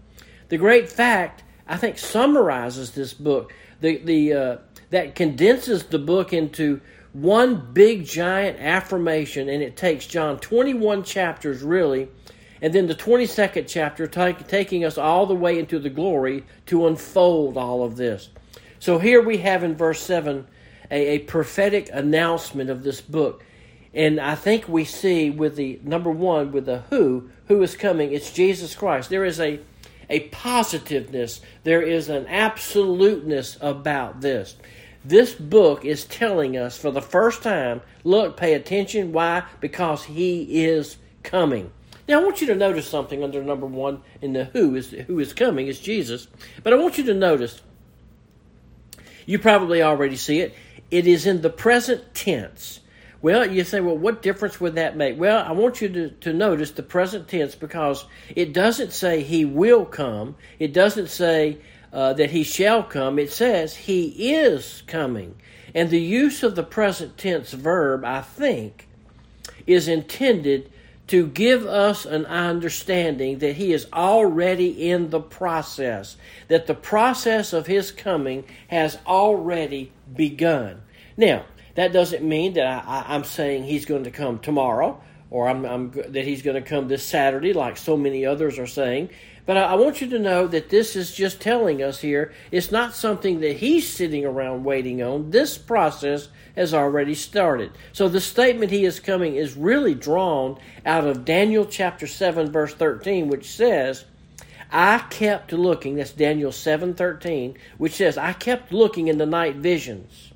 The 0.49 0.59
great 0.59 0.89
fact, 0.89 1.43
I 1.67 1.77
think, 1.77 1.99
summarizes 1.99 2.93
this 2.93 3.13
book. 3.13 3.53
The, 3.81 3.99
the, 3.99 4.33
uh, 4.33 4.57
that 4.91 5.15
condenses 5.15 5.85
the 5.85 5.99
book 5.99 6.33
into 6.33 6.81
one 7.13 7.73
big 7.73 8.05
giant 8.05 8.59
affirmation, 8.61 9.49
and 9.49 9.63
it 9.63 9.77
takes 9.77 10.07
John 10.07 10.39
21 10.39 11.05
chapters 11.05 11.63
really, 11.63 12.09
and 12.61 12.73
then 12.73 12.87
the 12.87 12.95
22nd 12.95 13.67
chapter 13.69 14.07
take, 14.07 14.47
taking 14.47 14.85
us 14.85 14.99
all 14.99 15.27
the 15.27 15.35
way 15.35 15.59
into 15.59 15.79
the 15.79 15.91
glory 15.91 16.45
to 16.67 16.87
unfold 16.87 17.57
all 17.57 17.85
of 17.85 17.97
this. 17.97 18.31
So 18.79 18.99
here 18.99 19.23
we 19.23 19.39
have 19.39 19.65
in 19.65 19.77
verse 19.77 20.01
7 20.01 20.47
a, 20.91 21.07
a 21.07 21.19
prophetic 21.21 21.91
announcement 21.93 22.71
of 22.71 22.83
this 22.83 23.01
book. 23.01 23.45
And 23.95 24.21
I 24.21 24.35
think 24.35 24.69
we 24.69 24.85
see 24.85 25.31
with 25.31 25.57
the 25.57 25.81
number 25.83 26.11
one, 26.11 26.53
with 26.53 26.67
the 26.67 26.81
who, 26.91 27.31
who 27.47 27.63
is 27.63 27.77
coming, 27.77 28.13
it's 28.13 28.33
Jesus 28.33 28.75
Christ. 28.75 29.11
There 29.11 29.25
is 29.25 29.41
a, 29.41 29.61
a 30.09 30.21
positiveness, 30.29 31.41
there 31.65 31.83
is 31.83 32.09
an 32.09 32.27
absoluteness 32.27 33.59
about 33.61 34.21
this. 34.21 34.57
This 35.05 35.33
book 35.35 35.85
is 35.85 36.05
telling 36.05 36.57
us 36.57 36.77
for 36.77 36.91
the 36.91 37.01
first 37.01 37.43
time 37.43 37.81
look, 38.05 38.37
pay 38.37 38.55
attention. 38.55 39.13
Why? 39.13 39.45
Because 39.61 40.05
he 40.05 40.65
is 40.65 40.99
coming. 41.23 41.73
Now, 42.09 42.21
I 42.21 42.25
want 42.25 42.41
you 42.41 42.47
to 42.49 42.55
notice 42.55 42.89
something 42.89 43.23
under 43.23 43.43
number 43.43 43.67
one 43.67 44.03
in 44.23 44.33
the 44.33 44.45
who 44.45 44.75
is 44.75 44.91
who 44.91 45.19
is 45.19 45.33
coming 45.33 45.67
is 45.67 45.79
Jesus. 45.79 46.27
But 46.63 46.73
I 46.73 46.77
want 46.77 46.99
you 46.99 47.05
to 47.05 47.15
notice, 47.15 47.61
you 49.29 49.39
probably 49.39 49.83
already 49.83 50.17
see 50.17 50.41
it, 50.41 50.55
it 50.91 51.07
is 51.07 51.27
in 51.27 51.43
the 51.43 51.51
present 51.51 52.15
tense. 52.15 52.81
Well, 53.21 53.45
you 53.45 53.63
say, 53.63 53.79
well, 53.79 53.99
what 53.99 54.23
difference 54.23 54.59
would 54.59 54.77
that 54.77 54.97
make? 54.97 55.21
Well, 55.21 55.45
I 55.47 55.53
want 55.53 55.83
you 55.83 55.91
to, 55.91 56.09
to 56.09 56.33
notice 56.33 56.71
the 56.71 56.83
present 56.83 57.29
tense 57.29 57.55
because 57.55 58.07
it 58.35 58.55
doesn't 58.55 58.91
say 58.91 59.23
he 59.23 59.45
will 59.45 59.85
come. 59.85 60.37
It 60.59 60.73
doesn't 60.73 61.09
say 61.11 61.59
uh, 61.93 62.15
that 62.15 62.31
he 62.31 62.43
shall 62.43 62.83
come, 62.83 63.19
it 63.19 63.31
says 63.31 63.77
he 63.77 64.33
is 64.33 64.83
coming. 64.87 65.35
And 65.75 65.91
the 65.91 66.01
use 66.01 66.43
of 66.43 66.55
the 66.55 66.63
present 66.63 67.19
tense 67.19 67.53
verb, 67.53 68.07
I 68.07 68.23
think, 68.23 68.89
is 69.67 69.89
intended 69.89 70.73
to 71.09 71.27
give 71.27 71.67
us 71.67 72.07
an 72.07 72.27
understanding 72.27 73.39
that 73.39 73.57
he 73.57 73.73
is 73.73 73.87
already 73.93 74.91
in 74.91 75.11
the 75.11 75.21
process, 75.21 76.17
that 76.49 76.67
the 76.67 76.75
process 76.75 77.53
of 77.53 77.67
his 77.67 77.91
coming 77.91 78.45
has 78.69 78.99
already 79.07 79.91
begun. 80.15 80.83
Now, 81.17 81.45
that 81.75 81.93
doesn't 81.93 82.23
mean 82.23 82.55
that 82.55 82.85
I, 82.87 83.15
am 83.15 83.25
saying 83.25 83.65
he's 83.65 83.87
going 83.87 84.05
to 84.05 84.11
come 84.11 84.39
tomorrow 84.39 85.01
or 85.31 85.49
I'm, 85.49 85.65
I'm, 85.65 85.91
that 85.91 86.25
he's 86.25 86.43
going 86.43 86.63
to 86.63 86.69
come 86.69 86.89
this 86.89 87.05
Saturday, 87.05 87.53
like 87.53 87.77
so 87.77 87.97
many 87.97 88.25
others 88.25 88.59
are 88.59 88.67
saying. 88.67 89.11
But 89.49 89.57
I 89.57 89.77
want 89.77 90.03
you 90.03 90.11
to 90.11 90.19
know 90.19 90.47
that 90.47 90.69
this 90.69 90.95
is 90.95 91.15
just 91.15 91.41
telling 91.41 91.83
us 91.83 92.01
here 92.01 92.35
it's 92.51 92.71
not 92.71 92.95
something 92.95 93.41
that 93.41 93.57
he's 93.57 93.89
sitting 93.89 94.27
around 94.27 94.65
waiting 94.65 95.03
on. 95.03 95.31
This 95.31 95.57
process 95.57 96.29
has 96.55 96.75
already 96.75 97.15
started. 97.15 97.73
So 97.95 98.11
the 98.11 98.21
statement 98.21 98.71
he 98.71 98.85
is 98.85 99.01
coming 99.01 99.37
is 99.37 99.57
really 99.57 99.95
drawn 99.95 100.59
out 100.85 101.07
of 101.07 101.25
Daniel 101.25 101.65
chapter 101.65 102.07
7 102.07 102.53
verse 102.53 102.75
13 102.75 103.29
which 103.29 103.47
says 103.47 104.05
I 104.71 104.99
kept 105.09 105.51
looking 105.51 105.95
that's 105.95 106.13
Daniel 106.13 106.51
7:13 106.51 107.57
which 107.79 107.95
says 107.95 108.19
I 108.19 108.35
kept 108.35 108.71
looking 108.71 109.09
in 109.09 109.17
the 109.17 109.25
night 109.25 109.57
visions 109.57 110.31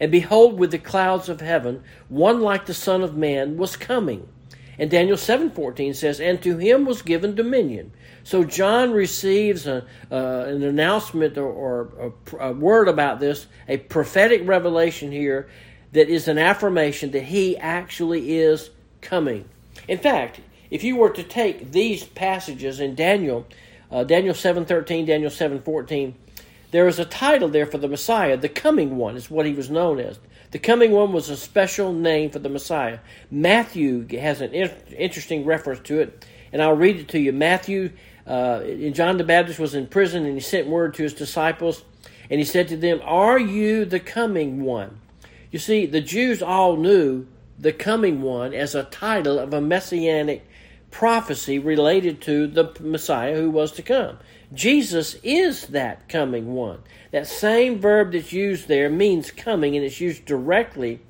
and 0.00 0.10
behold 0.10 0.58
with 0.58 0.70
the 0.70 0.78
clouds 0.78 1.28
of 1.28 1.42
heaven 1.42 1.82
one 2.08 2.40
like 2.40 2.64
the 2.64 2.72
son 2.72 3.02
of 3.02 3.14
man 3.14 3.58
was 3.58 3.76
coming 3.76 4.26
and 4.80 4.90
Daniel 4.90 5.16
7:14 5.16 5.94
says 5.94 6.20
and 6.20 6.42
to 6.42 6.56
him 6.56 6.84
was 6.84 7.02
given 7.02 7.36
dominion 7.36 7.92
so 8.22 8.44
John 8.44 8.92
receives 8.92 9.66
a, 9.66 9.84
uh, 10.10 10.44
an 10.46 10.62
announcement 10.62 11.38
or, 11.38 11.48
or 11.48 12.12
a, 12.38 12.48
a 12.48 12.52
word 12.52 12.88
about 12.88 13.20
this, 13.20 13.46
a 13.68 13.78
prophetic 13.78 14.46
revelation 14.46 15.10
here 15.10 15.48
that 15.92 16.08
is 16.08 16.28
an 16.28 16.38
affirmation 16.38 17.10
that 17.12 17.24
he 17.24 17.56
actually 17.56 18.36
is 18.38 18.70
coming. 19.00 19.48
In 19.88 19.98
fact, 19.98 20.40
if 20.70 20.84
you 20.84 20.96
were 20.96 21.10
to 21.10 21.22
take 21.22 21.72
these 21.72 22.04
passages 22.04 22.78
in 22.78 22.94
Daniel, 22.94 23.46
uh, 23.90 24.04
Daniel 24.04 24.34
7:13, 24.34 25.06
Daniel 25.06 25.30
7:14, 25.30 26.14
there 26.70 26.86
is 26.86 27.00
a 27.00 27.04
title 27.04 27.48
there 27.48 27.66
for 27.66 27.78
the 27.78 27.88
Messiah. 27.88 28.36
The 28.36 28.48
coming 28.48 28.96
one 28.96 29.16
is 29.16 29.30
what 29.30 29.46
he 29.46 29.52
was 29.52 29.70
known 29.70 29.98
as. 29.98 30.20
The 30.50 30.58
coming 30.58 30.90
one 30.90 31.12
was 31.12 31.30
a 31.30 31.36
special 31.36 31.92
name 31.92 32.30
for 32.30 32.40
the 32.40 32.48
Messiah. 32.48 32.98
Matthew 33.30 34.06
has 34.18 34.40
an 34.40 34.52
interesting 34.52 35.44
reference 35.44 35.80
to 35.84 36.00
it 36.00 36.26
And 36.52 36.60
I'll 36.60 36.76
read 36.76 36.96
it 36.96 37.08
to 37.08 37.20
you. 37.20 37.32
Matthew, 37.32 37.92
uh, 38.26 38.62
John 38.90 39.16
the 39.16 39.24
Baptist 39.24 39.60
was 39.60 39.74
in 39.74 39.86
prison 39.86 40.24
and 40.24 40.34
he 40.34 40.40
sent 40.40 40.66
word 40.66 40.94
to 40.94 41.04
his 41.04 41.14
disciples 41.14 41.84
and 42.28 42.40
he 42.40 42.44
said 42.44 42.68
to 42.68 42.76
them, 42.76 43.00
Are 43.04 43.38
you 43.38 43.84
the 43.84 44.00
coming 44.00 44.62
one? 44.62 45.00
You 45.50 45.58
see, 45.58 45.86
the 45.86 46.00
Jews 46.00 46.42
all 46.42 46.76
knew 46.76 47.26
the 47.58 47.72
coming 47.72 48.22
one 48.22 48.54
as 48.54 48.74
a 48.74 48.84
title 48.84 49.38
of 49.38 49.52
a 49.52 49.60
messianic 49.60 50.46
prophecy 50.90 51.58
related 51.58 52.20
to 52.22 52.46
the 52.46 52.74
Messiah 52.80 53.36
who 53.36 53.50
was 53.50 53.72
to 53.72 53.82
come. 53.82 54.18
Jesus 54.52 55.16
is 55.22 55.68
that 55.68 56.08
coming 56.08 56.54
one. 56.54 56.80
That 57.10 57.26
same 57.26 57.78
verb 57.78 58.12
that's 58.12 58.32
used 58.32 58.68
there 58.68 58.88
means 58.88 59.30
coming, 59.30 59.76
and 59.76 59.84
it's 59.84 60.00
used 60.00 60.24
directly 60.24 61.00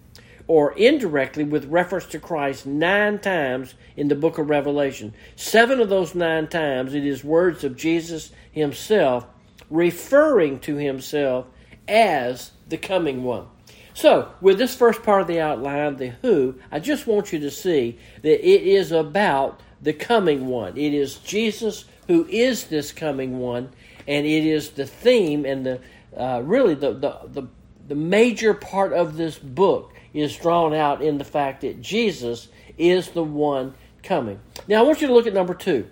or 0.47 0.73
indirectly 0.73 1.45
with 1.45 1.67
reference 1.67 2.07
to 2.07 2.19
Christ 2.19 2.67
nine 2.67 3.19
times 3.21 3.75
in 3.97 4.09
the 4.09 4.15
book 4.15 4.39
of 4.39 4.49
Revelation. 4.49 5.15
Seven 5.37 5.79
of 5.79 5.89
those 5.89 6.15
nine 6.15 6.49
times 6.49 6.95
it 6.95 7.07
is 7.07 7.23
words 7.23 7.63
of 7.63 7.77
Jesus 7.77 8.33
himself 8.51 9.27
referring 9.71 10.59
to 10.61 10.77
himself 10.77 11.47
as 11.87 12.51
the 12.69 12.77
coming 12.77 13.23
one. 13.23 13.47
So, 13.95 14.33
with 14.41 14.59
this 14.59 14.75
first 14.75 15.03
part 15.03 15.23
of 15.23 15.29
the 15.29 15.41
outline, 15.41 15.97
the 15.97 16.09
who, 16.23 16.57
I 16.73 16.81
just 16.81 17.07
want 17.07 17.33
you 17.33 17.39
to 17.41 17.51
see 17.51 17.99
that 18.23 18.45
it 18.45 18.63
is 18.63 18.93
about 18.93 19.61
the 19.81 19.93
coming 19.93 20.47
one. 20.47 20.77
It 20.77 20.95
is 20.95 21.17
Jesus 21.17 21.85
who 22.07 22.27
is 22.27 22.65
this 22.65 22.93
coming 22.93 23.39
one, 23.39 23.71
and 24.11 24.27
it 24.27 24.45
is 24.45 24.71
the 24.71 24.85
theme 24.87 25.45
and 25.47 25.65
the 25.65 25.81
uh, 26.17 26.43
really 26.45 26.75
the, 26.75 26.93
the, 26.93 27.21
the, 27.29 27.49
the 27.87 27.95
major 27.95 28.53
part 28.53 28.93
of 28.93 29.17
this 29.17 29.39
book 29.39 29.95
is 30.13 30.37
drawn 30.37 30.75
out 30.75 31.01
in 31.01 31.17
the 31.17 31.25
fact 31.25 31.61
that 31.61 31.81
Jesus 31.81 32.49
is 32.77 33.11
the 33.11 33.23
one 33.23 33.73
coming. 34.03 34.41
Now, 34.67 34.81
I 34.81 34.83
want 34.83 35.01
you 35.01 35.07
to 35.07 35.15
look 35.15 35.29
at 35.29 35.33
number 35.33 35.55
two. 35.55 35.89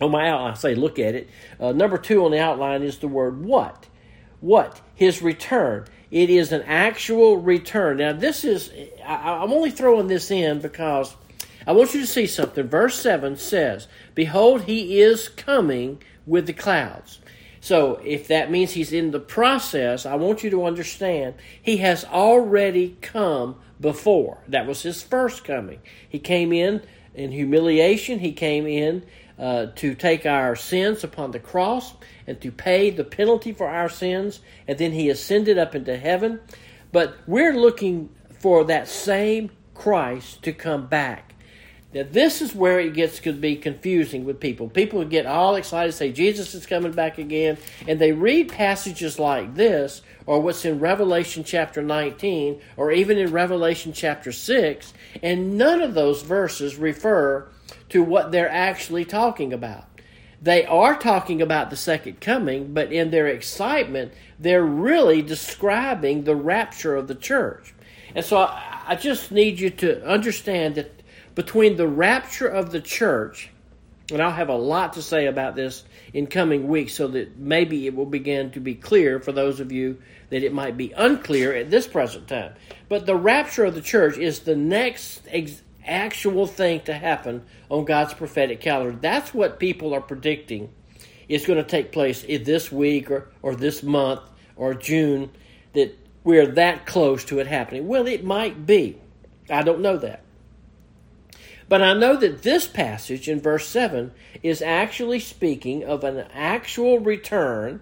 On 0.00 0.10
my 0.10 0.30
outline, 0.30 0.52
I 0.52 0.54
say 0.54 0.74
look 0.74 0.98
at 0.98 1.14
it. 1.14 1.28
Uh, 1.60 1.72
number 1.72 1.98
two 1.98 2.24
on 2.24 2.30
the 2.30 2.40
outline 2.40 2.82
is 2.82 2.98
the 2.98 3.08
word 3.08 3.44
what. 3.44 3.86
What? 4.40 4.80
His 4.94 5.20
return. 5.20 5.86
It 6.10 6.30
is 6.30 6.50
an 6.52 6.62
actual 6.62 7.36
return. 7.36 7.98
Now, 7.98 8.14
this 8.14 8.42
is, 8.42 8.70
I, 9.04 9.42
I'm 9.42 9.52
only 9.52 9.70
throwing 9.70 10.06
this 10.06 10.30
in 10.30 10.60
because 10.60 11.14
I 11.66 11.72
want 11.72 11.92
you 11.92 12.00
to 12.00 12.06
see 12.06 12.26
something. 12.26 12.66
Verse 12.66 12.98
7 12.98 13.36
says, 13.36 13.88
Behold, 14.14 14.62
he 14.62 15.00
is 15.00 15.28
coming 15.28 16.00
with 16.26 16.46
the 16.46 16.52
clouds. 16.52 17.20
So, 17.60 18.00
if 18.04 18.28
that 18.28 18.50
means 18.50 18.72
he's 18.72 18.92
in 18.92 19.10
the 19.10 19.18
process, 19.18 20.06
I 20.06 20.14
want 20.14 20.44
you 20.44 20.50
to 20.50 20.66
understand 20.66 21.34
he 21.60 21.78
has 21.78 22.04
already 22.04 22.96
come 23.00 23.56
before. 23.80 24.38
That 24.46 24.66
was 24.66 24.82
his 24.82 25.02
first 25.02 25.42
coming. 25.44 25.80
He 26.08 26.18
came 26.18 26.52
in 26.52 26.82
in 27.14 27.32
humiliation, 27.32 28.18
he 28.18 28.32
came 28.32 28.66
in 28.66 29.04
uh, 29.38 29.66
to 29.76 29.94
take 29.94 30.26
our 30.26 30.54
sins 30.54 31.02
upon 31.02 31.30
the 31.30 31.38
cross 31.38 31.94
and 32.26 32.40
to 32.40 32.52
pay 32.52 32.90
the 32.90 33.04
penalty 33.04 33.52
for 33.52 33.68
our 33.68 33.88
sins, 33.88 34.40
and 34.68 34.78
then 34.78 34.92
he 34.92 35.08
ascended 35.08 35.58
up 35.58 35.74
into 35.74 35.96
heaven. 35.96 36.40
But 36.92 37.16
we're 37.26 37.54
looking 37.54 38.10
for 38.38 38.64
that 38.64 38.88
same 38.88 39.50
Christ 39.74 40.42
to 40.42 40.52
come 40.52 40.86
back. 40.86 41.34
Now, 41.96 42.04
this 42.10 42.42
is 42.42 42.54
where 42.54 42.78
it 42.78 42.92
gets 42.92 43.20
to 43.20 43.32
be 43.32 43.56
confusing 43.56 44.26
with 44.26 44.38
people. 44.38 44.68
People 44.68 45.02
get 45.06 45.24
all 45.24 45.54
excited, 45.54 45.92
say 45.92 46.12
Jesus 46.12 46.54
is 46.54 46.66
coming 46.66 46.92
back 46.92 47.16
again, 47.16 47.56
and 47.88 47.98
they 47.98 48.12
read 48.12 48.50
passages 48.50 49.18
like 49.18 49.54
this, 49.54 50.02
or 50.26 50.42
what's 50.42 50.66
in 50.66 50.78
Revelation 50.78 51.42
chapter 51.42 51.80
19, 51.80 52.60
or 52.76 52.92
even 52.92 53.16
in 53.16 53.32
Revelation 53.32 53.94
chapter 53.94 54.30
6, 54.30 54.92
and 55.22 55.56
none 55.56 55.80
of 55.80 55.94
those 55.94 56.20
verses 56.20 56.76
refer 56.76 57.48
to 57.88 58.02
what 58.02 58.30
they're 58.30 58.50
actually 58.50 59.06
talking 59.06 59.54
about. 59.54 59.86
They 60.42 60.66
are 60.66 60.98
talking 60.98 61.40
about 61.40 61.70
the 61.70 61.76
second 61.76 62.20
coming, 62.20 62.74
but 62.74 62.92
in 62.92 63.10
their 63.10 63.28
excitement, 63.28 64.12
they're 64.38 64.62
really 64.62 65.22
describing 65.22 66.24
the 66.24 66.36
rapture 66.36 66.94
of 66.94 67.08
the 67.08 67.14
church. 67.14 67.72
And 68.14 68.22
so 68.22 68.36
I, 68.36 68.82
I 68.88 68.96
just 68.96 69.32
need 69.32 69.58
you 69.58 69.70
to 69.70 70.06
understand 70.06 70.74
that 70.74 70.95
between 71.36 71.76
the 71.76 71.86
rapture 71.86 72.48
of 72.48 72.72
the 72.72 72.80
church, 72.80 73.50
and 74.10 74.22
I'll 74.22 74.32
have 74.32 74.48
a 74.48 74.56
lot 74.56 74.94
to 74.94 75.02
say 75.02 75.26
about 75.26 75.54
this 75.54 75.84
in 76.14 76.26
coming 76.26 76.66
weeks 76.66 76.94
so 76.94 77.08
that 77.08 77.36
maybe 77.36 77.86
it 77.86 77.94
will 77.94 78.06
begin 78.06 78.50
to 78.52 78.60
be 78.60 78.74
clear 78.74 79.20
for 79.20 79.32
those 79.32 79.60
of 79.60 79.70
you 79.70 79.98
that 80.30 80.42
it 80.42 80.52
might 80.52 80.76
be 80.76 80.92
unclear 80.92 81.54
at 81.54 81.70
this 81.70 81.86
present 81.86 82.26
time. 82.26 82.54
But 82.88 83.04
the 83.04 83.14
rapture 83.14 83.64
of 83.64 83.74
the 83.74 83.82
church 83.82 84.16
is 84.16 84.40
the 84.40 84.56
next 84.56 85.22
ex- 85.28 85.62
actual 85.84 86.46
thing 86.46 86.80
to 86.80 86.94
happen 86.94 87.44
on 87.68 87.84
God's 87.84 88.14
prophetic 88.14 88.60
calendar. 88.60 88.96
That's 88.98 89.34
what 89.34 89.60
people 89.60 89.92
are 89.94 90.00
predicting 90.00 90.72
is 91.28 91.44
going 91.44 91.62
to 91.62 91.68
take 91.68 91.92
place 91.92 92.22
this 92.22 92.72
week 92.72 93.10
or, 93.10 93.28
or 93.42 93.54
this 93.54 93.82
month 93.82 94.22
or 94.56 94.72
June, 94.72 95.30
that 95.74 95.98
we're 96.24 96.46
that 96.46 96.86
close 96.86 97.24
to 97.26 97.40
it 97.40 97.46
happening. 97.46 97.86
Well, 97.86 98.06
it 98.06 98.24
might 98.24 98.64
be. 98.64 98.98
I 99.50 99.62
don't 99.62 99.80
know 99.80 99.98
that. 99.98 100.22
But 101.68 101.82
I 101.82 101.94
know 101.94 102.16
that 102.16 102.42
this 102.42 102.66
passage 102.66 103.28
in 103.28 103.40
verse 103.40 103.66
7 103.66 104.12
is 104.42 104.62
actually 104.62 105.20
speaking 105.20 105.84
of 105.84 106.04
an 106.04 106.26
actual 106.32 107.00
return 107.00 107.80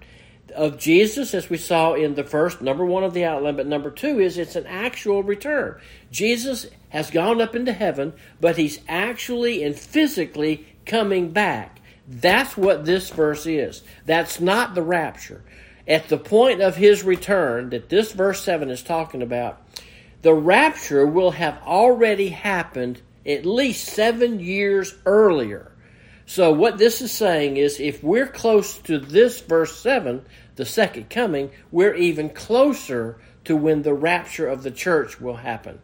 of 0.54 0.78
Jesus, 0.78 1.34
as 1.34 1.50
we 1.50 1.56
saw 1.56 1.94
in 1.94 2.14
the 2.14 2.24
first, 2.24 2.62
number 2.62 2.84
one 2.84 3.04
of 3.04 3.12
the 3.12 3.24
outline, 3.24 3.56
but 3.56 3.66
number 3.66 3.90
two 3.90 4.20
is 4.20 4.38
it's 4.38 4.56
an 4.56 4.66
actual 4.66 5.22
return. 5.22 5.78
Jesus 6.10 6.66
has 6.90 7.10
gone 7.10 7.40
up 7.40 7.56
into 7.56 7.72
heaven, 7.72 8.12
but 8.40 8.56
he's 8.56 8.80
actually 8.88 9.62
and 9.62 9.76
physically 9.76 10.66
coming 10.86 11.30
back. 11.30 11.80
That's 12.06 12.56
what 12.56 12.84
this 12.84 13.10
verse 13.10 13.46
is. 13.46 13.82
That's 14.06 14.40
not 14.40 14.74
the 14.74 14.82
rapture. 14.82 15.42
At 15.88 16.08
the 16.08 16.18
point 16.18 16.60
of 16.60 16.76
his 16.76 17.02
return 17.02 17.70
that 17.70 17.88
this 17.88 18.12
verse 18.12 18.42
7 18.42 18.70
is 18.70 18.82
talking 18.82 19.22
about, 19.22 19.60
the 20.22 20.34
rapture 20.34 21.06
will 21.06 21.32
have 21.32 21.60
already 21.62 22.28
happened 22.28 23.02
at 23.26 23.46
least 23.46 23.86
seven 23.86 24.40
years 24.40 24.94
earlier. 25.06 25.72
So, 26.26 26.52
what 26.52 26.78
this 26.78 27.02
is 27.02 27.12
saying 27.12 27.58
is 27.58 27.80
if 27.80 28.02
we're 28.02 28.26
close 28.26 28.78
to 28.78 28.98
this 28.98 29.40
verse 29.40 29.78
7, 29.78 30.24
the 30.56 30.64
second 30.64 31.10
coming, 31.10 31.50
we're 31.70 31.94
even 31.94 32.30
closer 32.30 33.18
to 33.44 33.56
when 33.56 33.82
the 33.82 33.94
rapture 33.94 34.48
of 34.48 34.62
the 34.62 34.70
church 34.70 35.20
will 35.20 35.36
happen. 35.36 35.80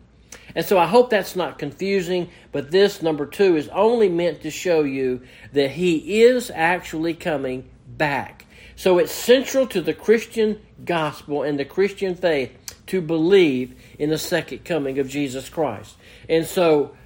And 0.55 0.65
so 0.65 0.79
I 0.79 0.87
hope 0.87 1.11
that's 1.11 1.37
not 1.37 1.59
confusing, 1.59 2.31
but 2.53 2.71
this 2.71 3.03
number 3.03 3.27
two 3.27 3.57
is 3.57 3.69
only 3.69 4.09
meant 4.09 4.43
to 4.43 4.51
show 4.51 4.83
you 4.83 5.23
that 5.53 5.71
he 5.71 6.23
is 6.23 6.51
actually 6.53 7.15
coming 7.15 7.69
back. 7.87 8.47
So 8.77 8.99
it's 8.99 9.13
central 9.13 9.67
to 9.69 9.81
the 9.81 9.95
Christian 9.95 10.61
gospel 10.85 11.43
and 11.43 11.59
the 11.59 11.65
Christian 11.65 12.15
faith 12.15 12.57
to 12.87 13.01
believe 13.01 13.75
in 13.99 14.11
the 14.11 14.19
second 14.19 14.65
coming 14.65 14.99
of 14.99 15.09
Jesus 15.09 15.49
Christ. 15.49 15.97
And 16.29 16.47
so 16.47 16.97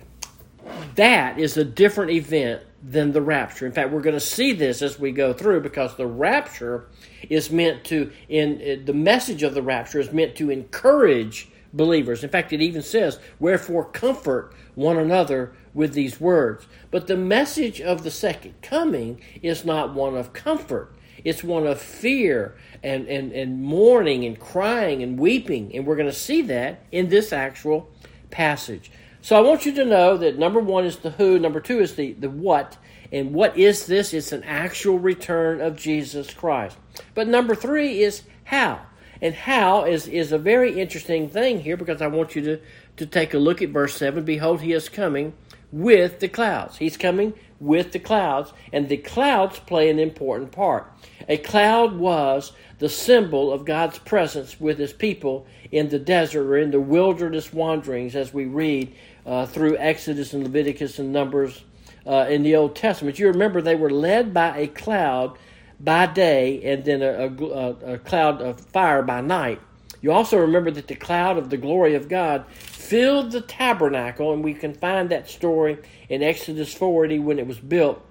that 0.94 1.38
is 1.38 1.56
a 1.56 1.64
different 1.64 2.10
event 2.10 2.62
than 2.82 3.12
the 3.12 3.22
rapture. 3.22 3.66
In 3.66 3.72
fact, 3.72 3.90
we're 3.90 4.02
going 4.02 4.14
to 4.14 4.20
see 4.20 4.52
this 4.52 4.82
as 4.82 4.98
we 4.98 5.10
go 5.10 5.32
through 5.32 5.60
because 5.60 5.96
the 5.96 6.06
rapture 6.06 6.86
is 7.30 7.50
meant 7.50 7.84
to 7.84 8.12
in 8.28 8.60
uh, 8.60 8.84
the 8.84 8.92
message 8.92 9.42
of 9.42 9.54
the 9.54 9.62
rapture 9.62 10.00
is 10.00 10.12
meant 10.12 10.36
to 10.36 10.50
encourage 10.50 11.48
believers. 11.72 12.22
In 12.22 12.30
fact, 12.30 12.52
it 12.52 12.60
even 12.60 12.82
says, 12.82 13.18
"Wherefore 13.40 13.84
comfort 13.86 14.52
one 14.74 14.98
another 14.98 15.54
with 15.72 15.94
these 15.94 16.20
words." 16.20 16.66
But 16.90 17.06
the 17.06 17.16
message 17.16 17.80
of 17.80 18.04
the 18.04 18.10
second 18.10 18.60
coming 18.60 19.20
is 19.42 19.64
not 19.64 19.94
one 19.94 20.14
of 20.16 20.32
comfort. 20.32 20.94
It's 21.24 21.42
one 21.42 21.66
of 21.66 21.80
fear 21.80 22.54
and, 22.82 23.06
and, 23.08 23.32
and 23.32 23.62
mourning 23.62 24.24
and 24.24 24.38
crying 24.38 25.02
and 25.02 25.18
weeping. 25.18 25.74
And 25.74 25.86
we're 25.86 25.96
going 25.96 26.08
to 26.08 26.12
see 26.12 26.42
that 26.42 26.84
in 26.92 27.08
this 27.08 27.32
actual 27.32 27.90
passage. 28.30 28.90
So 29.24 29.36
I 29.36 29.40
want 29.40 29.64
you 29.64 29.72
to 29.76 29.86
know 29.86 30.18
that 30.18 30.38
number 30.38 30.60
one 30.60 30.84
is 30.84 30.98
the 30.98 31.08
who, 31.08 31.38
number 31.38 31.58
two 31.58 31.80
is 31.80 31.94
the, 31.94 32.12
the 32.12 32.28
what. 32.28 32.76
And 33.10 33.32
what 33.32 33.56
is 33.56 33.86
this? 33.86 34.12
It's 34.12 34.32
an 34.32 34.44
actual 34.44 34.98
return 34.98 35.62
of 35.62 35.78
Jesus 35.78 36.34
Christ. 36.34 36.76
But 37.14 37.26
number 37.26 37.54
three 37.54 38.02
is 38.02 38.24
how. 38.44 38.82
And 39.22 39.34
how 39.34 39.86
is, 39.86 40.08
is 40.08 40.30
a 40.30 40.36
very 40.36 40.78
interesting 40.78 41.30
thing 41.30 41.60
here 41.60 41.78
because 41.78 42.02
I 42.02 42.08
want 42.08 42.36
you 42.36 42.42
to, 42.42 42.60
to 42.98 43.06
take 43.06 43.32
a 43.32 43.38
look 43.38 43.62
at 43.62 43.70
verse 43.70 43.96
7. 43.96 44.26
Behold, 44.26 44.60
he 44.60 44.74
is 44.74 44.90
coming 44.90 45.32
with 45.72 46.20
the 46.20 46.28
clouds. 46.28 46.76
He's 46.76 46.98
coming 46.98 47.32
with 47.58 47.92
the 47.92 47.98
clouds, 47.98 48.52
and 48.72 48.88
the 48.88 48.98
clouds 48.98 49.58
play 49.60 49.88
an 49.88 49.98
important 49.98 50.52
part. 50.52 50.92
A 51.28 51.38
cloud 51.38 51.96
was 51.96 52.52
the 52.78 52.88
symbol 52.88 53.52
of 53.52 53.64
God's 53.64 53.98
presence 53.98 54.60
with 54.60 54.78
his 54.78 54.92
people 54.92 55.46
in 55.72 55.88
the 55.88 55.98
desert 55.98 56.44
or 56.44 56.58
in 56.58 56.70
the 56.70 56.80
wilderness 56.80 57.52
wanderings, 57.52 58.14
as 58.14 58.34
we 58.34 58.44
read 58.44 58.94
uh, 59.26 59.46
through 59.46 59.76
Exodus 59.78 60.32
and 60.32 60.44
Leviticus 60.44 60.98
and 60.98 61.12
Numbers 61.12 61.64
uh, 62.06 62.26
in 62.28 62.42
the 62.42 62.56
Old 62.56 62.76
Testament. 62.76 63.18
You 63.18 63.28
remember 63.28 63.62
they 63.62 63.74
were 63.74 63.90
led 63.90 64.34
by 64.34 64.56
a 64.58 64.66
cloud 64.66 65.38
by 65.80 66.06
day 66.06 66.62
and 66.64 66.84
then 66.84 67.02
a, 67.02 67.26
a, 67.26 67.94
a 67.94 67.98
cloud 67.98 68.40
of 68.40 68.60
fire 68.60 69.02
by 69.02 69.20
night. 69.20 69.60
You 70.00 70.12
also 70.12 70.38
remember 70.38 70.70
that 70.70 70.86
the 70.86 70.94
cloud 70.94 71.38
of 71.38 71.48
the 71.48 71.56
glory 71.56 71.94
of 71.94 72.10
God 72.10 72.44
filled 72.50 73.32
the 73.32 73.40
tabernacle, 73.40 74.34
and 74.34 74.44
we 74.44 74.52
can 74.52 74.74
find 74.74 75.08
that 75.08 75.30
story 75.30 75.78
in 76.10 76.22
Exodus 76.22 76.74
40 76.74 77.20
when 77.20 77.38
it 77.38 77.46
was 77.46 77.58
built. 77.58 78.04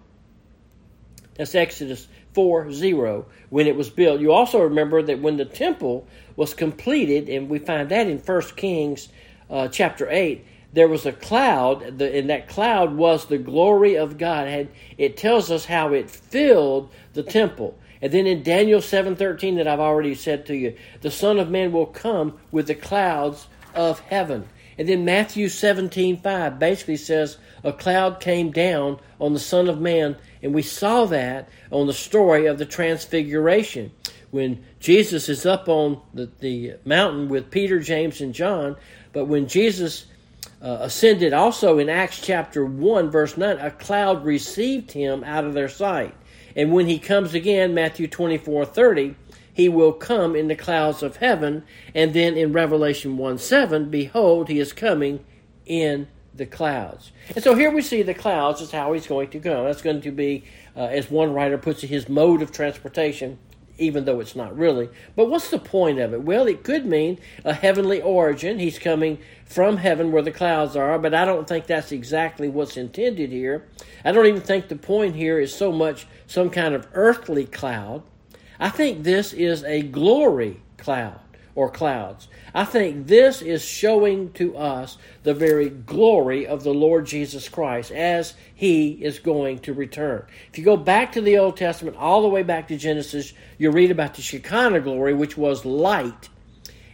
That's 1.36 1.54
Exodus 1.54 2.08
4 2.34 2.72
0 2.72 3.28
when 3.52 3.68
it 3.68 3.76
was 3.76 3.92
built. 3.92 4.22
You 4.22 4.32
also 4.32 4.62
remember 4.62 5.04
that 5.04 5.22
when 5.22 5.38
the 5.38 5.46
temple 5.46 6.08
was 6.36 6.56
completed, 6.56 7.30
and 7.30 7.48
we 7.48 7.60
find 7.60 7.90
that 7.90 8.08
in 8.08 8.18
1 8.18 8.42
Kings 8.56 9.10
uh, 9.50 9.68
chapter 9.68 10.10
8, 10.10 10.44
there 10.74 10.88
was 10.88 11.06
a 11.06 11.12
cloud, 11.12 12.02
and 12.02 12.30
that 12.30 12.50
cloud 12.50 12.96
was 12.96 13.28
the 13.28 13.38
glory 13.38 13.96
of 13.96 14.18
God. 14.18 14.48
And 14.48 14.70
It 14.98 15.18
tells 15.18 15.52
us 15.52 15.66
how 15.66 15.94
it 15.94 16.10
filled 16.10 16.90
the 17.14 17.24
temple. 17.24 17.78
And 18.02 18.12
then 18.12 18.28
in 18.28 18.44
Daniel 18.44 18.82
7:13 18.82 19.56
that 19.56 19.68
I've 19.68 19.80
already 19.80 20.16
said 20.16 20.46
to 20.48 20.56
you, 20.56 20.76
the 21.02 21.12
Son 21.12 21.40
of 21.40 21.50
Man 21.50 21.72
will 21.72 21.86
come 21.86 22.38
with 22.52 22.68
the 22.68 22.76
clouds 22.76 23.48
of 23.74 24.02
heaven. 24.02 24.46
And 24.78 24.90
then 24.90 25.06
Matthew 25.06 25.48
17:5 25.48 26.58
basically 26.60 26.98
says 26.98 27.38
a 27.64 27.72
cloud 27.72 28.20
came 28.20 28.52
down 28.52 29.00
on 29.22 29.34
the 29.34 29.40
Son 29.40 29.70
of 29.70 29.80
Man, 29.80 30.18
and 30.42 30.54
we 30.54 30.64
saw 30.64 31.06
that 31.06 31.48
on 31.72 31.88
the 31.88 31.94
story 31.94 32.48
of 32.48 32.58
the 32.58 32.66
transfiguration. 32.66 33.92
When 34.32 34.64
Jesus 34.80 35.30
is 35.30 35.46
up 35.46 35.70
on 35.70 36.02
the, 36.14 36.30
the 36.40 36.74
mountain 36.84 37.30
with 37.30 37.52
Peter, 37.52 37.80
James, 37.80 38.20
and 38.20 38.34
John, 38.34 38.76
but 39.14 39.26
when 39.26 39.48
Jesus 39.48 40.08
uh, 40.64 40.78
ascended 40.80 41.34
also 41.34 41.78
in 41.78 41.90
Acts 41.90 42.22
chapter 42.22 42.66
1, 42.66 43.12
verse 43.12 43.36
9, 43.36 43.58
a 43.58 43.70
cloud 43.70 44.24
received 44.24 44.94
him 44.94 45.24
out 45.26 45.44
of 45.44 45.54
their 45.54 45.68
sight. 45.68 46.16
And 46.56 46.72
when 46.72 46.88
he 46.88 47.00
comes 47.00 47.34
again, 47.34 47.74
Matthew 47.74 48.08
24 48.08 48.66
30, 48.66 49.16
he 49.54 49.68
will 49.68 49.92
come 49.92 50.36
in 50.36 50.48
the 50.48 50.56
clouds 50.56 51.04
of 51.04 51.18
heaven. 51.18 51.64
And 51.94 52.14
then 52.14 52.38
in 52.38 52.54
Revelation 52.54 53.18
1 53.18 53.38
7, 53.40 53.90
behold, 53.90 54.48
he 54.48 54.60
is 54.60 54.72
coming 54.72 55.26
in 55.66 56.08
the 56.34 56.46
clouds. 56.46 57.12
And 57.36 57.44
so 57.44 57.56
here 57.56 57.72
we 57.72 57.82
see 57.82 58.02
the 58.02 58.14
clouds 58.14 58.62
is 58.62 58.72
how 58.72 58.94
he's 58.94 59.08
going 59.08 59.30
to 59.32 59.40
come. 59.40 59.66
That's 59.66 59.82
going 59.82 60.02
to 60.02 60.12
be, 60.12 60.46
uh, 60.76 60.86
as 60.86 61.12
one 61.12 61.34
writer 61.34 61.58
puts 61.58 61.84
it, 61.84 61.88
his 61.88 62.08
mode 62.08 62.42
of 62.42 62.52
transportation 62.52 63.38
even 63.78 64.06
though 64.06 64.20
it's 64.20 64.36
not 64.36 64.58
really. 64.58 64.90
But 65.16 65.30
what's 65.30 65.50
the 65.50 65.60
point 65.60 66.00
of 66.00 66.14
it? 66.14 66.22
Well, 66.22 66.48
it 66.48 66.64
could 66.64 66.86
mean 66.86 67.20
a 67.44 67.54
heavenly 67.54 68.02
origin. 68.02 68.60
He's 68.60 68.80
coming 68.80 69.18
from 69.46 69.78
heaven 69.78 70.12
where 70.12 70.22
the 70.22 70.32
clouds 70.32 70.76
are, 70.76 71.00
but 71.00 71.14
I 71.14 71.26
don't 71.26 71.48
think 71.48 71.66
that's 71.66 71.92
exactly 71.92 72.48
what's 72.48 72.78
intended 72.78 73.32
here. 73.32 73.68
I 74.06 74.12
don't 74.12 74.28
even 74.28 74.42
think 74.42 74.68
the 74.68 74.76
point 74.76 75.16
here 75.16 75.40
is 75.40 75.56
so 75.56 75.72
much 75.72 76.06
some 76.28 76.50
kind 76.50 76.76
of 76.76 76.88
earthly 76.94 77.46
cloud. 77.46 78.04
I 78.60 78.70
think 78.70 79.04
this 79.04 79.34
is 79.34 79.64
a 79.64 79.82
glory 79.82 80.62
cloud 80.78 81.23
or 81.56 81.70
clouds. 81.70 82.28
I 82.54 82.66
think 82.66 83.08
this 83.08 83.42
is 83.42 83.64
showing 83.64 84.32
to 84.34 84.58
us 84.58 84.98
the 85.24 85.34
very 85.34 85.70
glory 85.70 86.48
of 86.48 86.64
the 86.64 86.74
Lord 86.74 87.06
Jesus 87.06 87.48
Christ 87.48 87.92
as 87.92 88.34
he 88.54 88.92
is 88.92 89.20
going 89.20 89.60
to 89.60 89.74
return. 89.74 90.26
If 90.50 90.58
you 90.58 90.64
go 90.64 90.78
back 90.78 91.12
to 91.14 91.22
the 91.22 91.38
Old 91.38 91.58
Testament, 91.58 91.98
all 91.98 92.22
the 92.22 92.28
way 92.28 92.44
back 92.44 92.68
to 92.70 92.78
Genesis, 92.78 93.34
you 93.58 93.72
read 93.72 93.92
about 93.92 94.16
the 94.16 94.22
Shekinah 94.22 94.82
glory, 94.82 95.14
which 95.14 95.38
was 95.38 95.66
light. 95.66 96.30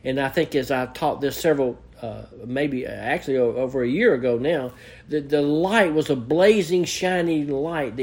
And 0.03 0.19
I 0.19 0.29
think 0.29 0.55
as 0.55 0.71
I 0.71 0.87
taught 0.87 1.21
this 1.21 1.39
several, 1.39 1.77
uh, 2.01 2.23
maybe 2.45 2.85
uh, 2.85 2.91
actually 2.91 3.37
over 3.37 3.83
a 3.83 3.87
year 3.87 4.13
ago 4.13 4.37
now, 4.37 4.71
the, 5.07 5.21
the 5.21 5.41
light 5.41 5.93
was 5.93 6.09
a 6.09 6.15
blazing, 6.15 6.85
shining 6.85 7.49
light. 7.49 7.99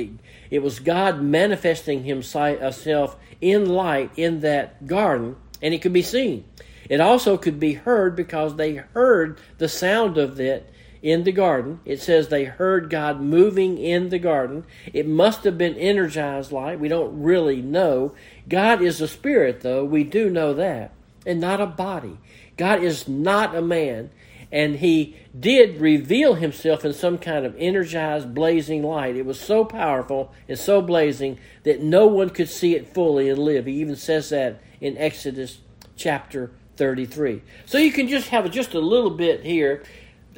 it 0.51 0.63
was 0.63 0.81
God 0.81 1.23
manifesting 1.23 2.05
himself 2.05 3.17
in 3.41 3.69
light 3.69 4.11
in 4.17 4.41
that 4.41 4.87
garden 4.87 5.37
and 5.63 5.75
it 5.75 5.83
could 5.83 5.93
be 5.93 6.03
seen. 6.03 6.45
It 6.89 7.01
also 7.01 7.37
could 7.37 7.59
be 7.59 7.75
heard 7.75 8.15
because 8.15 8.57
they 8.57 8.75
heard 8.75 9.39
the 9.59 9.69
sound 9.69 10.19
of 10.19 10.39
it 10.41 10.73
in 11.03 11.25
the 11.25 11.33
garden. 11.33 11.81
It 11.85 12.01
says 12.01 12.29
they 12.29 12.45
heard 12.45 12.91
God 12.91 13.21
moving 13.21 13.79
in 13.79 14.09
the 14.09 14.19
garden. 14.19 14.65
It 14.93 15.07
must 15.07 15.45
have 15.45 15.59
been 15.59 15.77
energized 15.77 16.53
light. 16.53 16.81
We 16.81 16.89
don't 16.89 17.23
really 17.23 17.63
know. 17.63 18.15
God 18.49 18.83
is 18.83 19.01
a 19.01 19.09
spirit, 19.09 19.61
though. 19.61 19.85
We 19.85 20.05
do 20.05 20.31
know 20.31 20.55
that. 20.55 20.93
And 21.25 21.41
not 21.41 21.61
a 21.61 21.67
body. 21.67 22.19
God 22.57 22.83
is 22.83 23.09
not 23.09 23.55
a 23.55 23.63
man. 23.63 24.11
And 24.53 24.77
he 24.77 25.17
did 25.39 25.81
reveal 25.81 26.35
himself 26.35 26.85
in 26.85 26.93
some 26.93 27.19
kind 27.19 27.45
of 27.45 27.57
energized, 27.59 28.33
blazing 28.33 28.83
light. 28.83 29.17
It 29.17 29.27
was 29.27 29.41
so 29.41 29.65
powerful 29.65 30.33
and 30.49 30.59
so 30.59 30.81
blazing 30.81 31.39
that 31.65 31.83
no 31.83 32.07
one 32.07 32.31
could 32.31 32.49
see 32.49 32.77
it 32.77 32.95
fully 32.95 33.29
and 33.29 33.41
live. 33.41 33.67
He 33.67 33.75
even 33.75 33.97
says 33.97 34.31
that 34.31 34.61
in 34.81 34.97
Exodus 34.99 35.59
chapter 35.97 36.51
33. 36.77 37.43
So 37.65 37.79
you 37.79 37.93
can 37.93 38.09
just 38.09 38.29
have 38.29 38.51
just 38.51 38.75
a 38.75 38.81
little 38.81 39.11
bit 39.11 39.45
here 39.45 39.83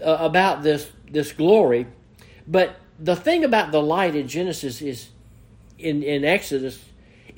uh, 0.04 0.16
about 0.20 0.62
this 0.62 0.90
this 1.10 1.32
glory, 1.32 1.86
but 2.46 2.76
the 2.98 3.16
thing 3.16 3.44
about 3.44 3.72
the 3.72 3.80
light 3.80 4.14
in 4.14 4.28
Genesis 4.28 4.82
is 4.82 5.08
in 5.78 6.02
in 6.02 6.24
Exodus 6.24 6.84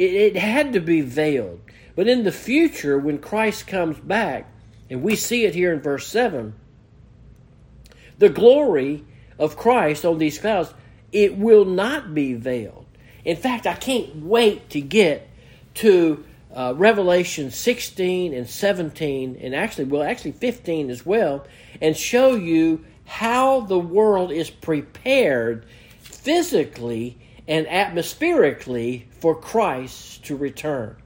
it, 0.01 0.15
it 0.15 0.37
had 0.37 0.73
to 0.73 0.81
be 0.81 1.03
veiled. 1.03 1.61
But 1.95 2.09
in 2.09 2.25
the 2.25 2.33
future 2.33 2.99
when 2.99 3.19
Christ 3.19 3.67
comes 3.67 3.99
back, 3.99 4.51
and 4.89 5.03
we 5.03 5.15
see 5.15 5.45
it 5.45 5.55
here 5.55 5.73
in 5.73 5.81
verse 5.81 6.07
7, 6.07 6.55
the 8.19 8.31
glory 8.31 9.05
of 9.39 9.57
Christ 9.57 10.05
on 10.05 10.19
these 10.19 10.39
clouds, 10.39 10.73
it 11.13 11.37
will 11.37 11.65
not 11.65 12.15
be 12.15 12.35
veiled. 12.35 12.87
In 13.25 13.37
fact, 13.37 13.67
I 13.67 13.75
can't 13.75 14.17
wait 14.17 14.71
to 14.71 14.81
get 14.81 15.29
to 15.75 16.25
uh, 16.55 16.75
Revelation 16.77 17.51
16 17.51 18.35
and 18.35 18.49
17, 18.49 19.39
and 19.41 19.55
actually, 19.55 19.85
well, 19.85 20.03
actually 20.03 20.33
15 20.33 20.91
as 20.91 21.07
well, 21.07 21.47
and 21.81 21.97
show 21.97 22.35
you 22.35 22.85
how 23.05 23.61
the 23.61 23.79
world 23.79 24.33
is 24.33 24.51
prepared 24.51 25.65
physically 26.01 27.19
and 27.49 27.67
atmospherically 27.67 29.09
for 29.21 29.35
Christ 29.35 30.25
to 30.25 30.37
return. 30.37 30.97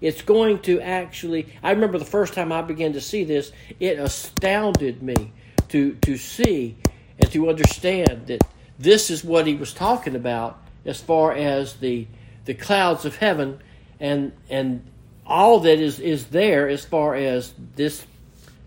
It's 0.00 0.22
going 0.22 0.60
to 0.60 0.80
actually, 0.80 1.52
I 1.62 1.72
remember 1.72 1.98
the 1.98 2.04
first 2.04 2.32
time 2.32 2.52
I 2.52 2.62
began 2.62 2.94
to 2.94 3.00
see 3.00 3.24
this, 3.24 3.52
it 3.78 3.98
astounded 3.98 5.02
me 5.02 5.32
to, 5.68 5.94
to 5.96 6.16
see 6.16 6.76
and 7.18 7.30
to 7.32 7.50
understand 7.50 8.26
that 8.28 8.42
this 8.78 9.10
is 9.10 9.22
what 9.22 9.46
he 9.46 9.54
was 9.54 9.74
talking 9.74 10.16
about 10.16 10.62
as 10.86 11.00
far 11.00 11.32
as 11.32 11.74
the, 11.74 12.06
the 12.46 12.54
clouds 12.54 13.04
of 13.04 13.16
heaven 13.16 13.60
and 14.00 14.32
and 14.48 14.84
all 15.26 15.60
that 15.60 15.78
is 15.78 16.00
is 16.00 16.26
there 16.26 16.68
as 16.68 16.84
far 16.84 17.14
as 17.14 17.52
this 17.76 18.06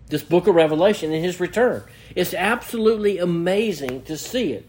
this 0.08 0.22
book 0.22 0.46
of 0.46 0.54
Revelation 0.54 1.12
and 1.12 1.24
his 1.24 1.40
return. 1.40 1.82
It's 2.14 2.32
absolutely 2.32 3.18
amazing 3.18 4.02
to 4.02 4.16
see 4.16 4.52
it. 4.52 4.68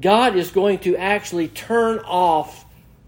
God 0.00 0.36
is 0.36 0.50
going 0.50 0.80
to 0.80 0.96
actually 0.96 1.48
turn 1.48 2.00
off 2.00 2.64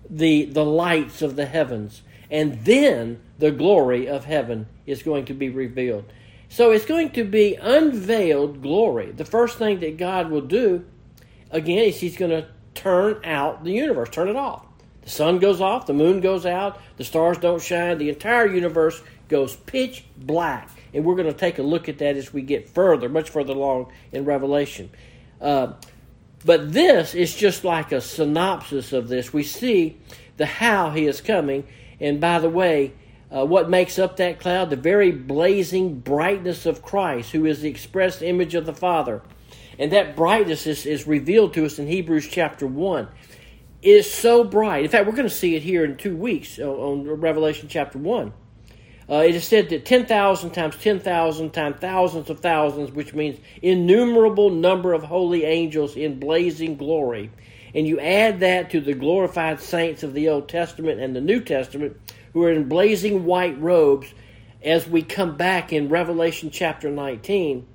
the 0.08 0.44
the 0.46 0.64
lights 0.64 1.22
of 1.22 1.36
the 1.36 1.46
heavens 1.46 2.02
and 2.30 2.64
then 2.64 3.20
the 3.38 3.50
glory 3.50 4.08
of 4.08 4.24
heaven 4.24 4.66
is 4.86 5.02
going 5.02 5.26
to 5.26 5.34
be 5.34 5.50
revealed. 5.50 6.04
So 6.48 6.70
it's 6.70 6.86
going 6.86 7.10
to 7.10 7.24
be 7.24 7.54
unveiled 7.56 8.62
glory. 8.62 9.12
The 9.12 9.24
first 9.24 9.58
thing 9.58 9.80
that 9.80 9.98
God 9.98 10.30
will 10.30 10.42
do 10.42 10.84
again 11.50 11.84
is 11.84 12.00
he's 12.00 12.16
going 12.16 12.30
to 12.30 12.48
turn 12.74 13.20
out 13.24 13.64
the 13.64 13.72
universe, 13.72 14.08
turn 14.10 14.28
it 14.28 14.36
off. 14.36 14.64
The 15.02 15.10
sun 15.10 15.38
goes 15.38 15.60
off, 15.60 15.86
the 15.86 15.92
moon 15.92 16.20
goes 16.20 16.46
out, 16.46 16.80
the 16.96 17.04
stars 17.04 17.38
don't 17.38 17.60
shine, 17.60 17.98
the 17.98 18.08
entire 18.08 18.46
universe 18.46 19.02
goes 19.28 19.56
pitch 19.56 20.04
black. 20.16 20.70
And 20.94 21.04
we're 21.04 21.16
going 21.16 21.32
to 21.32 21.38
take 21.38 21.58
a 21.58 21.62
look 21.62 21.88
at 21.88 21.98
that 21.98 22.16
as 22.16 22.32
we 22.32 22.42
get 22.42 22.68
further, 22.68 23.08
much 23.08 23.30
further 23.30 23.52
along 23.52 23.92
in 24.12 24.24
Revelation. 24.24 24.90
Uh, 25.40 25.72
but 26.44 26.72
this 26.72 27.14
is 27.14 27.34
just 27.34 27.64
like 27.64 27.92
a 27.92 28.00
synopsis 28.00 28.92
of 28.92 29.08
this. 29.08 29.32
We 29.32 29.42
see 29.42 29.96
the 30.36 30.46
how 30.46 30.90
he 30.90 31.06
is 31.06 31.20
coming. 31.20 31.66
And 32.00 32.20
by 32.20 32.38
the 32.38 32.50
way, 32.50 32.92
uh, 33.34 33.44
what 33.46 33.70
makes 33.70 33.98
up 33.98 34.18
that 34.18 34.38
cloud? 34.38 34.70
The 34.70 34.76
very 34.76 35.10
blazing 35.10 36.00
brightness 36.00 36.66
of 36.66 36.82
Christ, 36.82 37.32
who 37.32 37.46
is 37.46 37.62
the 37.62 37.70
express 37.70 38.22
image 38.22 38.54
of 38.54 38.66
the 38.66 38.74
Father. 38.74 39.22
And 39.78 39.90
that 39.92 40.14
brightness 40.14 40.66
is, 40.66 40.84
is 40.84 41.06
revealed 41.06 41.54
to 41.54 41.64
us 41.64 41.78
in 41.78 41.86
Hebrews 41.86 42.28
chapter 42.30 42.66
1 42.66 43.08
is 43.82 44.10
so 44.10 44.44
bright. 44.44 44.84
In 44.84 44.90
fact, 44.90 45.06
we're 45.06 45.12
going 45.12 45.28
to 45.28 45.34
see 45.34 45.56
it 45.56 45.62
here 45.62 45.84
in 45.84 45.96
two 45.96 46.16
weeks 46.16 46.58
on 46.58 47.04
Revelation 47.04 47.68
chapter 47.68 47.98
1. 47.98 48.32
Uh, 49.10 49.16
it 49.16 49.34
is 49.34 49.44
said 49.44 49.68
that 49.68 49.84
10,000 49.84 50.50
times 50.50 50.76
10,000 50.76 51.50
times 51.50 51.76
thousands 51.80 52.30
of 52.30 52.40
thousands, 52.40 52.92
which 52.92 53.12
means 53.12 53.38
innumerable 53.60 54.50
number 54.50 54.92
of 54.92 55.02
holy 55.02 55.44
angels 55.44 55.96
in 55.96 56.20
blazing 56.20 56.76
glory. 56.76 57.30
And 57.74 57.86
you 57.86 57.98
add 57.98 58.40
that 58.40 58.70
to 58.70 58.80
the 58.80 58.94
glorified 58.94 59.60
saints 59.60 60.02
of 60.02 60.14
the 60.14 60.28
Old 60.28 60.48
Testament 60.48 61.00
and 61.00 61.16
the 61.16 61.20
New 61.20 61.40
Testament 61.40 61.96
who 62.32 62.44
are 62.44 62.52
in 62.52 62.68
blazing 62.68 63.24
white 63.24 63.60
robes 63.60 64.14
as 64.62 64.86
we 64.86 65.02
come 65.02 65.36
back 65.36 65.72
in 65.72 65.88
Revelation 65.88 66.50
chapter 66.50 66.90
19. 66.90 67.66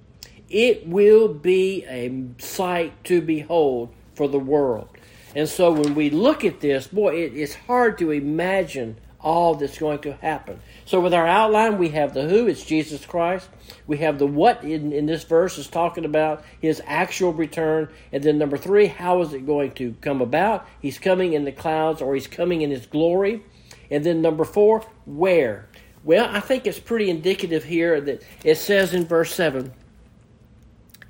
It 0.50 0.88
will 0.88 1.28
be 1.28 1.84
a 1.86 2.42
sight 2.42 3.04
to 3.06 3.22
behold 3.22 3.94
for 4.16 4.28
the 4.30 4.40
world. 4.40 4.90
And 5.36 5.48
so 5.48 5.72
when 5.72 5.96
we 5.96 6.10
look 6.10 6.46
at 6.46 6.60
this, 6.60 6.88
boy, 6.88 7.16
it, 7.16 7.34
it's 7.36 7.56
hard 7.56 7.98
to 8.00 8.12
imagine 8.12 8.98
all 9.20 9.56
that's 9.56 9.78
going 9.78 10.00
to 10.00 10.14
happen. 10.14 10.60
So, 10.86 11.00
with 11.00 11.14
our 11.14 11.28
outline, 11.28 11.78
we 11.78 11.90
have 11.90 12.14
the 12.14 12.28
who, 12.28 12.48
it's 12.48 12.64
Jesus 12.64 13.06
Christ. 13.06 13.50
We 13.86 13.98
have 13.98 14.20
the 14.20 14.28
what 14.28 14.64
in, 14.64 14.94
in 14.94 15.06
this 15.06 15.24
verse 15.24 15.58
is 15.58 15.68
talking 15.68 16.06
about 16.06 16.44
his 16.62 16.82
actual 16.86 17.34
return. 17.34 17.90
And 18.12 18.24
then, 18.24 18.38
number 18.38 18.58
three, 18.58 18.88
how 18.88 19.22
is 19.22 19.34
it 19.34 19.46
going 19.46 19.72
to 19.72 19.96
come 20.02 20.22
about? 20.22 20.68
He's 20.82 21.00
coming 21.00 21.34
in 21.34 21.46
the 21.46 21.52
clouds 21.52 22.02
or 22.02 22.14
he's 22.14 22.28
coming 22.28 22.62
in 22.62 22.70
his 22.70 22.86
glory. 22.86 23.44
And 23.90 24.06
then, 24.06 24.22
number 24.22 24.46
four, 24.46 24.86
where? 25.06 25.68
Well, 26.04 26.30
I 26.32 26.40
think 26.40 26.66
it's 26.68 26.80
pretty 26.80 27.10
indicative 27.10 27.66
here 27.66 28.00
that 28.00 28.24
it 28.44 28.56
says 28.56 28.94
in 28.94 29.06
verse 29.06 29.34
7 29.34 29.74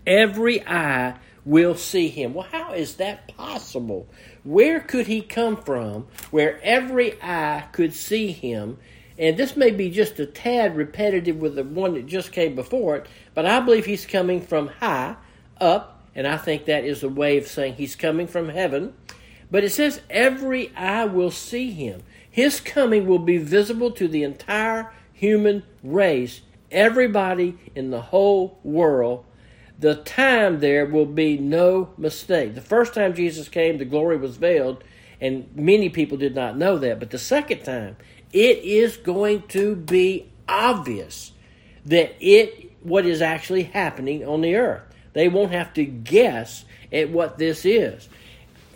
every 0.07 0.65
eye 0.65 1.13
will 1.47 1.75
see 1.75 2.09
him. 2.09 2.33
Well, 2.33 2.47
how 2.51 2.73
is 2.73 2.95
that 2.95 3.29
possible? 3.29 4.07
Where 4.43 4.81
could 4.81 5.07
he 5.07 5.21
come 5.21 5.55
from 5.55 6.07
where 6.29 6.59
every 6.61 7.13
eye 7.21 7.67
could 7.71 7.93
see 7.93 8.33
him? 8.33 8.77
And 9.17 9.37
this 9.37 9.55
may 9.55 9.71
be 9.71 9.89
just 9.89 10.19
a 10.19 10.25
tad 10.25 10.75
repetitive 10.75 11.37
with 11.37 11.55
the 11.55 11.63
one 11.63 11.93
that 11.93 12.05
just 12.05 12.33
came 12.33 12.53
before 12.53 12.97
it, 12.97 13.07
but 13.33 13.45
I 13.45 13.61
believe 13.61 13.85
he's 13.85 14.05
coming 14.05 14.41
from 14.41 14.67
high 14.67 15.15
up, 15.59 16.03
and 16.13 16.27
I 16.27 16.37
think 16.37 16.65
that 16.65 16.83
is 16.83 17.01
a 17.01 17.09
way 17.09 17.37
of 17.37 17.47
saying 17.47 17.75
he's 17.75 17.95
coming 17.95 18.27
from 18.27 18.49
heaven. 18.49 18.93
But 19.49 19.63
it 19.63 19.71
says 19.71 20.01
every 20.09 20.75
eye 20.75 21.05
will 21.05 21.31
see 21.31 21.71
him. 21.71 22.03
His 22.29 22.59
coming 22.59 23.07
will 23.07 23.19
be 23.19 23.37
visible 23.37 23.91
to 23.91 24.07
the 24.07 24.23
entire 24.23 24.91
human 25.13 25.63
race, 25.81 26.41
everybody 26.69 27.57
in 27.73 27.89
the 27.89 28.01
whole 28.01 28.59
world 28.63 29.25
the 29.79 29.95
time 29.95 30.59
there 30.59 30.85
will 30.85 31.05
be 31.05 31.37
no 31.37 31.93
mistake. 31.97 32.55
The 32.55 32.61
first 32.61 32.93
time 32.93 33.13
Jesus 33.13 33.47
came, 33.47 33.77
the 33.77 33.85
glory 33.85 34.17
was 34.17 34.37
veiled, 34.37 34.83
and 35.21 35.49
many 35.55 35.89
people 35.89 36.17
did 36.17 36.35
not 36.35 36.57
know 36.57 36.77
that. 36.79 36.99
But 36.99 37.11
the 37.11 37.19
second 37.19 37.63
time, 37.63 37.97
it 38.33 38.59
is 38.59 38.97
going 38.97 39.43
to 39.49 39.75
be 39.75 40.29
obvious 40.47 41.31
that 41.85 42.15
it 42.19 42.71
what 42.81 43.05
is 43.05 43.21
actually 43.21 43.63
happening 43.63 44.25
on 44.25 44.41
the 44.41 44.55
earth. 44.55 44.83
They 45.13 45.27
won't 45.27 45.51
have 45.51 45.73
to 45.73 45.85
guess 45.85 46.63
at 46.91 47.09
what 47.09 47.37
this 47.37 47.65
is. 47.65 48.07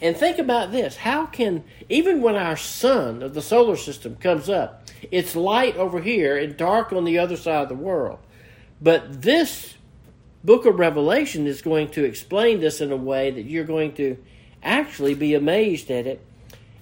And 0.02 0.18
think 0.18 0.40
about 0.40 0.72
this. 0.72 0.98
How 0.98 1.28
can 1.28 1.64
even 1.88 2.22
when 2.22 2.36
our 2.36 2.58
sun 2.58 3.22
of 3.22 3.34
the 3.36 3.42
solar 3.42 3.76
system 3.76 4.16
comes 4.16 4.50
up, 4.50 4.90
it's 5.12 5.36
light 5.36 5.78
over 5.78 6.02
here 6.02 6.38
and 6.38 6.58
dark 6.58 6.92
on 6.92 7.06
the 7.06 7.20
other 7.20 7.38
side 7.38 7.64
of 7.64 7.70
the 7.70 7.76
world. 7.76 8.20
But 8.82 9.22
this 9.22 9.76
book 10.44 10.66
of 10.66 10.80
Revelation 10.80 11.48
is 11.48 11.62
going 11.62 11.90
to 11.92 12.04
explain 12.04 12.60
this 12.60 12.82
in 12.82 12.92
a 12.92 12.98
way 12.98 13.32
that 13.32 13.44
you're 13.44 13.64
going 13.64 13.94
to 13.94 14.18
actually 14.64 15.14
be 15.14 15.34
amazed 15.34 15.90
at 15.92 16.08
it 16.08 16.26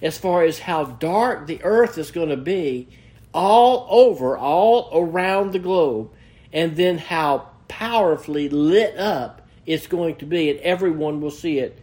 as 0.02 0.18
far 0.18 0.42
as 0.42 0.60
how 0.60 0.84
dark 0.84 1.46
the 1.46 1.62
earth 1.62 1.98
is 1.98 2.10
going 2.10 2.30
to 2.30 2.36
be 2.36 2.88
all 3.32 3.86
over, 3.90 4.36
all 4.36 4.90
around 4.94 5.52
the 5.52 5.58
globe, 5.58 6.10
and 6.52 6.76
then 6.76 6.98
how 6.98 7.48
powerfully 7.68 8.48
lit 8.48 8.96
up 8.96 9.46
it's 9.66 9.86
going 9.86 10.16
to 10.16 10.26
be, 10.26 10.50
and 10.50 10.58
everyone 10.60 11.20
will 11.20 11.30
see 11.30 11.58
it. 11.58 11.78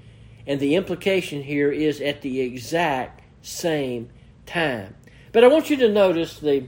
And 0.45 0.59
the 0.59 0.75
implication 0.75 1.43
here 1.43 1.71
is 1.71 2.01
at 2.01 2.21
the 2.21 2.41
exact 2.41 3.21
same 3.41 4.09
time. 4.45 4.95
But 5.31 5.43
I 5.43 5.47
want 5.47 5.69
you 5.69 5.77
to 5.77 5.89
notice 5.89 6.39
the 6.39 6.65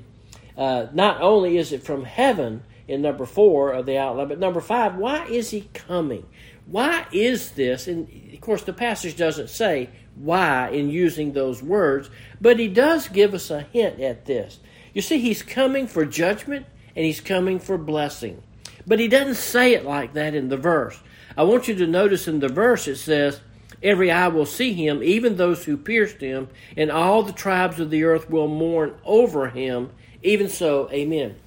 uh, 0.58 0.88
not 0.94 1.22
only 1.22 1.58
is 1.58 1.72
it 1.72 1.84
from 1.84 2.04
heaven, 2.04 2.64
in 2.90 3.04
number 3.04 3.26
four 3.26 3.72
of 3.72 3.86
the 3.86 3.98
outline. 3.98 4.28
But 4.28 4.40
number 4.40 4.60
five, 4.60 4.96
why 4.96 5.26
is 5.28 5.52
he 5.52 5.70
coming? 5.74 6.26
Why 6.66 7.06
is 7.12 7.52
this? 7.52 7.88
And 7.88 8.10
of 8.34 8.42
course, 8.42 8.64
the 8.64 8.74
passage 8.74 9.16
doesn't 9.16 9.50
say 9.50 9.90
why 10.16 10.70
in 10.70 10.90
using 10.90 11.32
those 11.32 11.64
words, 11.64 12.10
but 12.42 12.60
he 12.60 12.68
does 12.68 13.08
give 13.08 13.34
us 13.34 13.52
a 13.52 13.62
hint 13.62 14.02
at 14.02 14.26
this. 14.26 14.60
You 14.94 15.02
see, 15.02 15.20
he's 15.20 15.44
coming 15.44 15.88
for 15.88 16.06
judgment 16.06 16.66
and 16.96 17.06
he's 17.06 17.22
coming 17.22 17.60
for 17.60 17.78
blessing. 17.78 18.42
But 18.88 19.00
he 19.00 19.08
doesn't 19.08 19.36
say 19.36 19.74
it 19.74 19.86
like 19.86 20.14
that 20.14 20.34
in 20.34 20.50
the 20.50 20.58
verse. 20.58 21.00
I 21.38 21.44
want 21.44 21.68
you 21.68 21.76
to 21.76 21.88
notice 21.88 22.28
in 22.28 22.40
the 22.40 22.50
verse 22.50 22.88
it 22.88 22.98
says, 22.98 23.40
Every 23.82 24.12
eye 24.12 24.28
will 24.28 24.48
see 24.48 24.74
him, 24.74 25.02
even 25.04 25.38
those 25.38 25.64
who 25.64 25.78
pierced 25.78 26.20
him, 26.20 26.50
and 26.76 26.92
all 26.92 27.24
the 27.24 27.32
tribes 27.32 27.80
of 27.80 27.92
the 27.92 28.04
earth 28.04 28.30
will 28.30 28.48
mourn 28.48 28.96
over 29.06 29.48
him. 29.50 29.92
Even 30.22 30.50
so, 30.50 30.90
amen. 30.92 31.38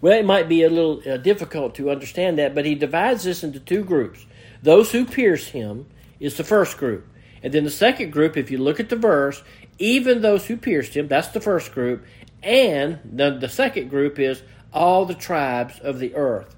Well, 0.00 0.18
it 0.18 0.24
might 0.24 0.48
be 0.48 0.62
a 0.62 0.70
little 0.70 1.02
uh, 1.06 1.16
difficult 1.16 1.74
to 1.76 1.90
understand 1.90 2.38
that, 2.38 2.54
but 2.54 2.64
he 2.64 2.74
divides 2.74 3.24
this 3.24 3.42
into 3.42 3.58
two 3.58 3.82
groups. 3.82 4.24
Those 4.62 4.92
who 4.92 5.04
pierce 5.04 5.48
him 5.48 5.86
is 6.20 6.36
the 6.36 6.44
first 6.44 6.76
group. 6.78 7.06
And 7.42 7.52
then 7.52 7.64
the 7.64 7.70
second 7.70 8.12
group, 8.12 8.36
if 8.36 8.50
you 8.50 8.58
look 8.58 8.80
at 8.80 8.88
the 8.88 8.96
verse, 8.96 9.42
even 9.78 10.22
those 10.22 10.46
who 10.46 10.56
pierced 10.56 10.94
him, 10.94 11.08
that's 11.08 11.28
the 11.28 11.40
first 11.40 11.72
group. 11.72 12.04
And 12.42 12.98
the, 13.04 13.38
the 13.38 13.48
second 13.48 13.90
group 13.90 14.18
is 14.18 14.42
all 14.72 15.04
the 15.04 15.14
tribes 15.14 15.78
of 15.80 15.98
the 15.98 16.14
earth. 16.14 16.54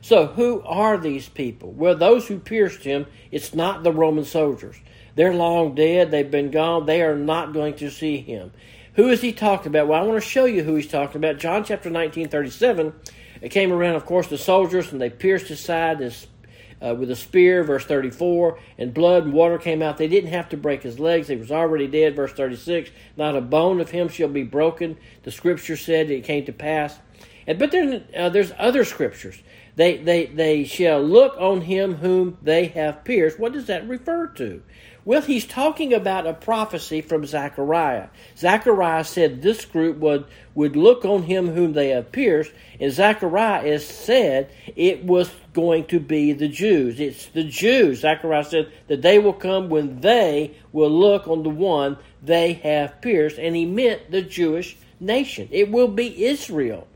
So, 0.00 0.26
who 0.26 0.62
are 0.62 0.98
these 0.98 1.28
people? 1.28 1.72
Well, 1.72 1.96
those 1.96 2.28
who 2.28 2.38
pierced 2.38 2.84
him, 2.84 3.06
it's 3.32 3.54
not 3.54 3.82
the 3.82 3.92
Roman 3.92 4.24
soldiers. 4.24 4.76
They're 5.16 5.34
long 5.34 5.74
dead, 5.74 6.10
they've 6.10 6.30
been 6.30 6.50
gone, 6.52 6.86
they 6.86 7.02
are 7.02 7.16
not 7.16 7.52
going 7.52 7.74
to 7.76 7.90
see 7.90 8.18
him. 8.18 8.52
Who 8.96 9.08
is 9.10 9.20
he 9.20 9.32
talking 9.32 9.68
about? 9.68 9.88
Well, 9.88 10.02
I 10.02 10.06
want 10.06 10.22
to 10.22 10.26
show 10.26 10.46
you 10.46 10.62
who 10.62 10.74
he's 10.74 10.88
talking 10.88 11.18
about. 11.18 11.36
John 11.38 11.64
chapter 11.64 11.90
19, 11.90 12.30
37. 12.30 12.94
It 13.42 13.50
came 13.50 13.70
around, 13.70 13.96
of 13.96 14.06
course, 14.06 14.26
the 14.28 14.38
soldiers, 14.38 14.90
and 14.90 14.98
they 14.98 15.10
pierced 15.10 15.48
his 15.48 15.60
side 15.60 16.00
uh, 16.00 16.94
with 16.94 17.10
a 17.10 17.16
spear, 17.16 17.62
verse 17.62 17.84
34, 17.84 18.58
and 18.78 18.94
blood 18.94 19.24
and 19.24 19.34
water 19.34 19.58
came 19.58 19.82
out. 19.82 19.98
They 19.98 20.08
didn't 20.08 20.30
have 20.30 20.48
to 20.48 20.56
break 20.56 20.82
his 20.82 20.98
legs. 20.98 21.28
He 21.28 21.36
was 21.36 21.52
already 21.52 21.86
dead, 21.86 22.16
verse 22.16 22.32
36. 22.32 22.90
Not 23.18 23.36
a 23.36 23.42
bone 23.42 23.82
of 23.82 23.90
him 23.90 24.08
shall 24.08 24.28
be 24.28 24.44
broken. 24.44 24.96
The 25.24 25.30
scripture 25.30 25.76
said 25.76 26.10
it 26.10 26.24
came 26.24 26.46
to 26.46 26.52
pass. 26.54 26.98
And, 27.46 27.58
but 27.58 27.72
then 27.72 28.02
uh, 28.16 28.30
there's 28.30 28.52
other 28.56 28.86
scriptures. 28.86 29.42
They, 29.74 29.98
they, 29.98 30.24
they 30.24 30.64
shall 30.64 31.02
look 31.02 31.36
on 31.38 31.60
him 31.60 31.96
whom 31.96 32.38
they 32.40 32.68
have 32.68 33.04
pierced. 33.04 33.38
What 33.38 33.52
does 33.52 33.66
that 33.66 33.86
refer 33.86 34.28
to? 34.28 34.62
Well, 35.06 35.22
he's 35.22 35.46
talking 35.46 35.94
about 35.94 36.26
a 36.26 36.34
prophecy 36.34 37.00
from 37.00 37.26
Zechariah. 37.26 38.08
Zechariah 38.36 39.04
said 39.04 39.40
this 39.40 39.64
group 39.64 39.98
would, 39.98 40.24
would 40.56 40.74
look 40.74 41.04
on 41.04 41.22
him 41.22 41.46
whom 41.46 41.74
they 41.74 41.90
have 41.90 42.10
pierced, 42.10 42.50
and 42.80 42.92
Zechariah 42.92 43.78
said 43.78 44.50
it 44.74 45.04
was 45.04 45.30
going 45.52 45.84
to 45.86 46.00
be 46.00 46.32
the 46.32 46.48
Jews. 46.48 46.98
It's 46.98 47.26
the 47.26 47.44
Jews. 47.44 48.00
Zechariah 48.00 48.42
said 48.42 48.72
that 48.88 49.02
they 49.02 49.20
will 49.20 49.32
come 49.32 49.68
when 49.68 50.00
they 50.00 50.56
will 50.72 50.90
look 50.90 51.28
on 51.28 51.44
the 51.44 51.50
one 51.50 51.98
they 52.20 52.54
have 52.54 53.00
pierced, 53.00 53.38
and 53.38 53.54
he 53.54 53.64
meant 53.64 54.10
the 54.10 54.22
Jewish 54.22 54.76
nation. 54.98 55.46
It 55.52 55.70
will 55.70 55.86
be 55.86 56.24
Israel. 56.24 56.88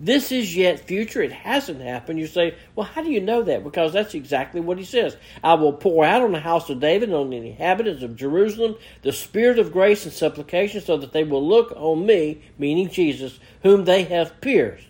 This 0.00 0.30
is 0.30 0.54
yet 0.54 0.80
future. 0.80 1.22
It 1.22 1.32
hasn't 1.32 1.80
happened. 1.80 2.20
You 2.20 2.28
say, 2.28 2.54
well, 2.76 2.86
how 2.86 3.02
do 3.02 3.10
you 3.10 3.20
know 3.20 3.42
that? 3.42 3.64
Because 3.64 3.92
that's 3.92 4.14
exactly 4.14 4.60
what 4.60 4.78
he 4.78 4.84
says. 4.84 5.16
I 5.42 5.54
will 5.54 5.72
pour 5.72 6.04
out 6.04 6.22
on 6.22 6.32
the 6.32 6.40
house 6.40 6.70
of 6.70 6.78
David 6.78 7.08
and 7.08 7.18
on 7.18 7.30
the 7.30 7.36
inhabitants 7.36 8.02
of 8.02 8.14
Jerusalem 8.14 8.76
the 9.02 9.12
spirit 9.12 9.58
of 9.58 9.72
grace 9.72 10.04
and 10.04 10.12
supplication 10.12 10.80
so 10.80 10.96
that 10.98 11.12
they 11.12 11.24
will 11.24 11.46
look 11.46 11.72
on 11.74 12.06
me, 12.06 12.42
meaning 12.58 12.88
Jesus, 12.88 13.40
whom 13.62 13.84
they 13.84 14.04
have 14.04 14.40
pierced. 14.40 14.86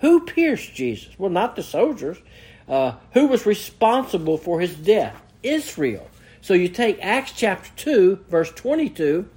Who 0.00 0.24
pierced 0.24 0.74
Jesus? 0.74 1.18
Well, 1.18 1.30
not 1.30 1.56
the 1.56 1.62
soldiers. 1.62 2.18
Uh, 2.68 2.94
who 3.14 3.26
was 3.26 3.46
responsible 3.46 4.38
for 4.38 4.60
his 4.60 4.74
death? 4.76 5.20
Israel. 5.42 6.08
So 6.40 6.54
you 6.54 6.68
take 6.68 6.98
Acts 7.00 7.32
chapter 7.32 7.70
2, 7.76 8.26
verse 8.28 8.50
22, 8.52 9.28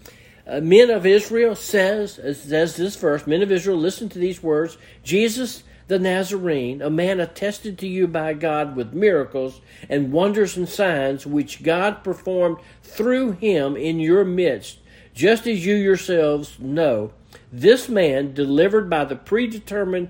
uh, 0.47 0.59
men 0.61 0.89
of 0.89 1.05
Israel 1.05 1.55
says, 1.55 2.19
says 2.37 2.75
this 2.75 2.95
verse, 2.95 3.25
men 3.25 3.41
of 3.41 3.51
Israel, 3.51 3.77
listen 3.77 4.09
to 4.09 4.19
these 4.19 4.43
words 4.43 4.77
Jesus 5.03 5.63
the 5.87 5.99
Nazarene, 5.99 6.81
a 6.81 6.89
man 6.89 7.19
attested 7.19 7.77
to 7.79 7.87
you 7.87 8.07
by 8.07 8.33
God 8.33 8.75
with 8.75 8.93
miracles 8.93 9.61
and 9.87 10.11
wonders 10.11 10.57
and 10.57 10.67
signs 10.67 11.27
which 11.27 11.61
God 11.61 12.03
performed 12.03 12.57
through 12.81 13.33
him 13.33 13.77
in 13.77 13.99
your 13.99 14.25
midst, 14.25 14.79
just 15.13 15.45
as 15.45 15.65
you 15.65 15.75
yourselves 15.75 16.57
know. 16.59 17.11
This 17.51 17.87
man, 17.87 18.33
delivered 18.33 18.89
by 18.89 19.05
the 19.05 19.15
predetermined, 19.15 20.09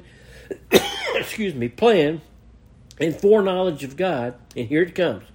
excuse 1.15 1.53
me, 1.53 1.67
plan 1.67 2.21
and 2.99 3.15
foreknowledge 3.15 3.83
of 3.83 3.97
God, 3.97 4.35
and 4.55 4.67
here 4.67 4.83
it 4.83 4.95
comes. 4.95 5.25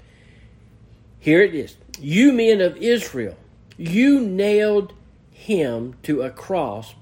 Here 1.18 1.42
it 1.42 1.54
is. 1.54 1.76
You 1.98 2.32
men 2.32 2.62
of 2.62 2.78
Israel, 2.78 3.36
you 3.80 4.20
nailed 4.20 4.92
him 5.32 5.94
to 6.02 6.20
a 6.20 6.30
cross. 6.30 6.94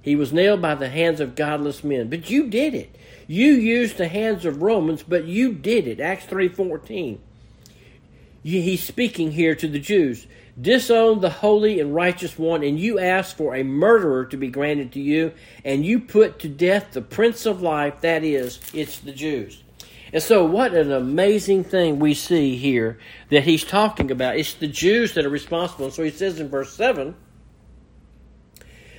He 0.00 0.14
was 0.14 0.32
nailed 0.32 0.62
by 0.62 0.76
the 0.76 0.88
hands 0.88 1.18
of 1.18 1.34
godless 1.34 1.82
men, 1.82 2.08
but 2.08 2.30
you 2.30 2.46
did 2.46 2.72
it. 2.72 2.94
You 3.26 3.52
used 3.52 3.96
the 3.96 4.06
hands 4.06 4.44
of 4.44 4.62
Romans, 4.62 5.02
but 5.02 5.24
you 5.24 5.52
did 5.52 5.88
it. 5.88 5.98
Acts 5.98 6.26
3:14. 6.26 7.18
He's 8.44 8.82
speaking 8.82 9.32
here 9.32 9.56
to 9.56 9.66
the 9.66 9.80
Jews. 9.80 10.28
Disown 10.60 11.20
the 11.20 11.30
holy 11.30 11.80
and 11.80 11.92
righteous 11.92 12.38
one, 12.38 12.62
and 12.62 12.78
you 12.78 13.00
ask 13.00 13.36
for 13.36 13.56
a 13.56 13.64
murderer 13.64 14.24
to 14.26 14.36
be 14.36 14.46
granted 14.46 14.92
to 14.92 15.00
you, 15.00 15.32
and 15.64 15.84
you 15.84 15.98
put 15.98 16.38
to 16.38 16.48
death 16.48 16.92
the 16.92 17.02
prince 17.02 17.44
of 17.44 17.60
life, 17.60 18.02
that 18.02 18.22
is, 18.22 18.60
it's 18.72 19.00
the 19.00 19.10
Jews. 19.10 19.63
And 20.14 20.22
so, 20.22 20.44
what 20.44 20.74
an 20.74 20.92
amazing 20.92 21.64
thing 21.64 21.98
we 21.98 22.14
see 22.14 22.56
here 22.56 23.00
that 23.30 23.42
he's 23.42 23.64
talking 23.64 24.12
about. 24.12 24.36
It's 24.36 24.54
the 24.54 24.68
Jews 24.68 25.14
that 25.14 25.26
are 25.26 25.28
responsible. 25.28 25.90
So 25.90 26.04
he 26.04 26.10
says 26.10 26.38
in 26.38 26.48
verse 26.48 26.72
7 26.72 27.16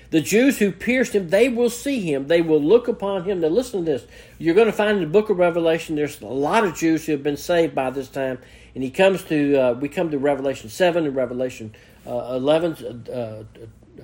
The 0.09 0.19
Jews 0.19 0.59
who 0.59 0.73
pierced 0.73 1.15
him, 1.15 1.29
they 1.29 1.47
will 1.47 1.69
see 1.69 2.01
him. 2.01 2.27
They 2.27 2.41
will 2.41 2.61
look 2.61 2.89
upon 2.89 3.23
him. 3.23 3.39
Now, 3.39 3.47
listen 3.47 3.85
to 3.85 3.91
this. 3.93 4.05
You're 4.39 4.55
going 4.55 4.67
to 4.67 4.73
find 4.73 4.97
in 4.97 5.03
the 5.03 5.09
book 5.09 5.29
of 5.29 5.37
Revelation, 5.37 5.95
there's 5.95 6.19
a 6.19 6.25
lot 6.25 6.65
of 6.65 6.75
Jews 6.75 7.05
who 7.05 7.13
have 7.13 7.23
been 7.23 7.37
saved 7.37 7.73
by 7.73 7.91
this 7.91 8.09
time. 8.09 8.37
And 8.73 8.83
he 8.83 8.91
comes 8.91 9.23
to, 9.23 9.55
uh, 9.55 9.73
we 9.75 9.87
come 9.87 10.11
to 10.11 10.17
Revelation 10.17 10.69
7 10.69 11.05
and 11.05 11.15
Revelation 11.15 11.73
uh, 12.05 12.33
11, 12.35 13.05
uh, 13.09 13.43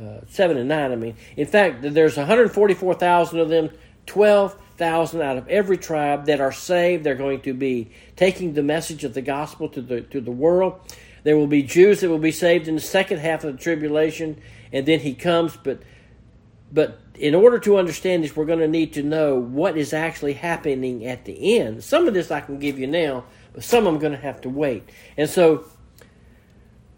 uh 0.02 0.22
7 0.30 0.58
and 0.58 0.70
9. 0.70 0.92
I 0.94 0.96
mean, 0.96 1.18
in 1.36 1.46
fact, 1.46 1.82
there's 1.82 2.16
144,000 2.16 3.38
of 3.38 3.50
them, 3.50 3.70
12,000 4.82 5.22
out 5.22 5.38
of 5.38 5.48
every 5.48 5.78
tribe 5.78 6.26
that 6.26 6.42
are 6.42 6.52
saved. 6.52 7.04
They're 7.04 7.14
going 7.14 7.42
to 7.42 7.54
be 7.54 7.92
taking 8.16 8.54
the 8.54 8.64
message 8.64 9.04
of 9.04 9.14
the 9.14 9.22
gospel 9.22 9.70
to 9.70 9.82
the, 9.82 10.02
to 10.02 10.20
the 10.20 10.32
world. 10.32 10.80
There 11.22 11.38
will 11.38 11.46
be 11.46 11.62
Jews 11.62 12.02
that 12.02 12.10
will 12.10 12.18
be 12.18 12.32
saved 12.32 12.68
in 12.68 12.74
the 12.74 12.82
second 12.82 13.20
half 13.20 13.44
of 13.44 13.56
the 13.56 13.62
tribulation, 13.62 14.42
and 14.74 14.88
then 14.88 15.02
he 15.02 15.14
comes. 15.14 15.56
But, 15.56 15.84
but 16.72 17.00
in 17.14 17.36
order 17.36 17.60
to 17.60 17.78
understand 17.78 18.24
this, 18.24 18.36
we're 18.36 18.46
going 18.46 18.58
to 18.58 18.68
need 18.68 18.94
to 18.94 19.04
know 19.04 19.36
what 19.36 19.78
is 19.78 19.94
actually 19.94 20.34
happening 20.34 21.06
at 21.06 21.26
the 21.26 21.60
end. 21.60 21.84
Some 21.84 22.08
of 22.08 22.16
this 22.16 22.32
I 22.32 22.42
can 22.42 22.58
give 22.58 22.80
you 22.80 22.88
now, 22.88 23.26
but 23.54 23.64
some 23.64 23.86
I'm 23.86 24.00
going 24.00 24.14
to 24.14 24.18
have 24.18 24.42
to 24.42 24.50
wait. 24.50 24.90
And 25.16 25.30
so, 25.30 25.66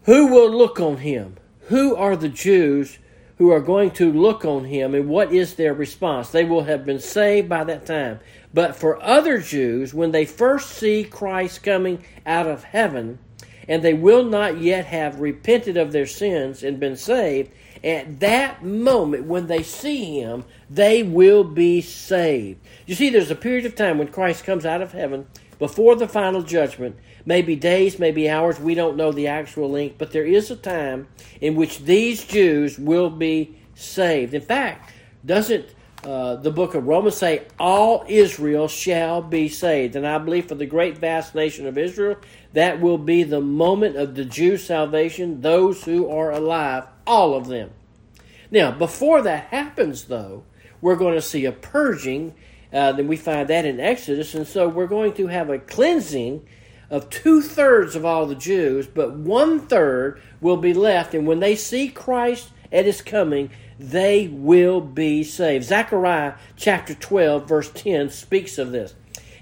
who 0.04 0.28
will 0.28 0.50
look 0.50 0.80
on 0.80 0.98
him? 0.98 1.36
Who 1.68 1.94
are 1.96 2.16
the 2.16 2.30
Jews 2.30 2.98
who 3.38 3.50
are 3.50 3.60
going 3.60 3.90
to 3.92 4.12
look 4.12 4.44
on 4.44 4.64
him, 4.64 4.94
and 4.94 5.08
what 5.08 5.32
is 5.32 5.54
their 5.54 5.74
response? 5.74 6.30
They 6.30 6.44
will 6.44 6.64
have 6.64 6.86
been 6.86 7.00
saved 7.00 7.48
by 7.48 7.64
that 7.64 7.86
time. 7.86 8.20
But 8.52 8.76
for 8.76 9.02
other 9.02 9.38
Jews, 9.38 9.92
when 9.92 10.12
they 10.12 10.24
first 10.24 10.70
see 10.70 11.02
Christ 11.02 11.62
coming 11.62 12.04
out 12.24 12.46
of 12.46 12.62
heaven, 12.62 13.18
and 13.66 13.82
they 13.82 13.94
will 13.94 14.24
not 14.24 14.58
yet 14.60 14.84
have 14.86 15.20
repented 15.20 15.76
of 15.76 15.90
their 15.90 16.06
sins 16.06 16.62
and 16.62 16.78
been 16.78 16.96
saved, 16.96 17.50
at 17.82 18.20
that 18.20 18.64
moment 18.64 19.26
when 19.26 19.46
they 19.46 19.62
see 19.62 20.18
him, 20.18 20.44
they 20.70 21.02
will 21.02 21.44
be 21.44 21.80
saved. 21.80 22.58
You 22.86 22.94
see, 22.94 23.10
there's 23.10 23.30
a 23.30 23.36
period 23.36 23.66
of 23.66 23.74
time 23.74 23.98
when 23.98 24.08
Christ 24.08 24.44
comes 24.44 24.64
out 24.64 24.80
of 24.80 24.92
heaven 24.92 25.26
before 25.58 25.96
the 25.96 26.08
final 26.08 26.42
judgment. 26.42 26.96
Maybe 27.26 27.56
days, 27.56 27.98
maybe 27.98 28.28
hours, 28.28 28.60
we 28.60 28.74
don't 28.74 28.96
know 28.96 29.12
the 29.12 29.28
actual 29.28 29.70
length, 29.70 29.96
but 29.98 30.12
there 30.12 30.26
is 30.26 30.50
a 30.50 30.56
time 30.56 31.08
in 31.40 31.54
which 31.54 31.80
these 31.80 32.24
Jews 32.24 32.78
will 32.78 33.10
be 33.10 33.58
saved. 33.74 34.34
In 34.34 34.42
fact, 34.42 34.92
doesn't 35.24 35.66
uh, 36.04 36.36
the 36.36 36.50
book 36.50 36.74
of 36.74 36.86
Romans 36.86 37.16
say, 37.16 37.46
All 37.58 38.04
Israel 38.08 38.68
shall 38.68 39.22
be 39.22 39.48
saved. 39.48 39.96
And 39.96 40.06
I 40.06 40.18
believe 40.18 40.46
for 40.46 40.54
the 40.54 40.66
great 40.66 40.98
vast 40.98 41.34
nation 41.34 41.66
of 41.66 41.78
Israel, 41.78 42.16
that 42.52 42.80
will 42.80 42.98
be 42.98 43.22
the 43.22 43.40
moment 43.40 43.96
of 43.96 44.14
the 44.14 44.24
Jews' 44.24 44.64
salvation, 44.64 45.40
those 45.40 45.84
who 45.84 46.08
are 46.10 46.30
alive, 46.30 46.84
all 47.06 47.34
of 47.34 47.48
them. 47.48 47.70
Now, 48.50 48.70
before 48.70 49.22
that 49.22 49.46
happens, 49.46 50.04
though, 50.04 50.44
we're 50.80 50.96
going 50.96 51.14
to 51.14 51.22
see 51.22 51.46
a 51.46 51.52
purging. 51.52 52.34
Uh, 52.74 52.90
then 52.90 53.06
we 53.06 53.16
find 53.16 53.48
that 53.48 53.64
in 53.64 53.78
Exodus. 53.78 54.34
And 54.34 54.46
so 54.46 54.68
we're 54.68 54.88
going 54.88 55.14
to 55.14 55.28
have 55.28 55.48
a 55.48 55.60
cleansing 55.60 56.44
of 56.90 57.08
two 57.08 57.40
thirds 57.40 57.94
of 57.94 58.04
all 58.04 58.26
the 58.26 58.34
Jews, 58.34 58.86
but 58.86 59.14
one 59.14 59.60
third 59.60 60.20
will 60.40 60.56
be 60.56 60.74
left. 60.74 61.14
And 61.14 61.26
when 61.26 61.38
they 61.38 61.54
see 61.54 61.88
Christ 61.88 62.50
at 62.72 62.84
his 62.84 63.00
coming, 63.00 63.50
they 63.78 64.28
will 64.28 64.80
be 64.80 65.22
saved. 65.22 65.64
Zechariah 65.64 66.34
chapter 66.56 66.94
12, 66.94 67.48
verse 67.48 67.70
10 67.70 68.10
speaks 68.10 68.58
of 68.58 68.72
this. 68.72 68.94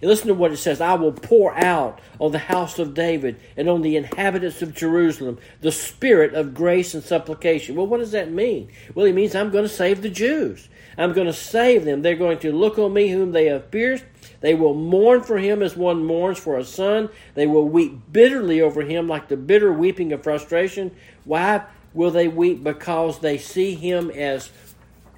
And 0.02 0.10
listen 0.10 0.28
to 0.28 0.34
what 0.34 0.52
it 0.52 0.56
says 0.56 0.80
I 0.80 0.94
will 0.94 1.12
pour 1.12 1.54
out 1.56 2.00
on 2.18 2.32
the 2.32 2.38
house 2.38 2.78
of 2.78 2.92
David 2.92 3.40
and 3.56 3.68
on 3.68 3.82
the 3.82 3.96
inhabitants 3.96 4.60
of 4.60 4.74
Jerusalem 4.74 5.38
the 5.60 5.72
spirit 5.72 6.34
of 6.34 6.54
grace 6.54 6.92
and 6.92 7.04
supplication. 7.04 7.76
Well, 7.76 7.86
what 7.86 7.98
does 7.98 8.10
that 8.10 8.30
mean? 8.30 8.70
Well, 8.94 9.06
it 9.06 9.14
means 9.14 9.34
I'm 9.34 9.50
going 9.50 9.64
to 9.64 9.68
save 9.68 10.02
the 10.02 10.10
Jews. 10.10 10.68
I'm 10.96 11.12
going 11.12 11.26
to 11.26 11.32
save 11.32 11.84
them. 11.84 12.02
They're 12.02 12.16
going 12.16 12.38
to 12.40 12.52
look 12.52 12.78
on 12.78 12.92
me 12.92 13.08
whom 13.08 13.32
they 13.32 13.46
have 13.46 13.70
pierced. 13.70 14.04
They 14.40 14.54
will 14.54 14.74
mourn 14.74 15.22
for 15.22 15.38
him 15.38 15.62
as 15.62 15.76
one 15.76 16.04
mourns 16.04 16.38
for 16.38 16.58
a 16.58 16.64
son. 16.64 17.08
They 17.34 17.46
will 17.46 17.68
weep 17.68 18.00
bitterly 18.12 18.60
over 18.60 18.82
him 18.82 19.08
like 19.08 19.28
the 19.28 19.36
bitter 19.36 19.72
weeping 19.72 20.12
of 20.12 20.22
frustration. 20.22 20.94
Why? 21.24 21.64
will 21.94 22.10
they 22.10 22.28
weep 22.28 22.62
because 22.62 23.20
they 23.20 23.38
see 23.38 23.74
him 23.74 24.10
as 24.10 24.50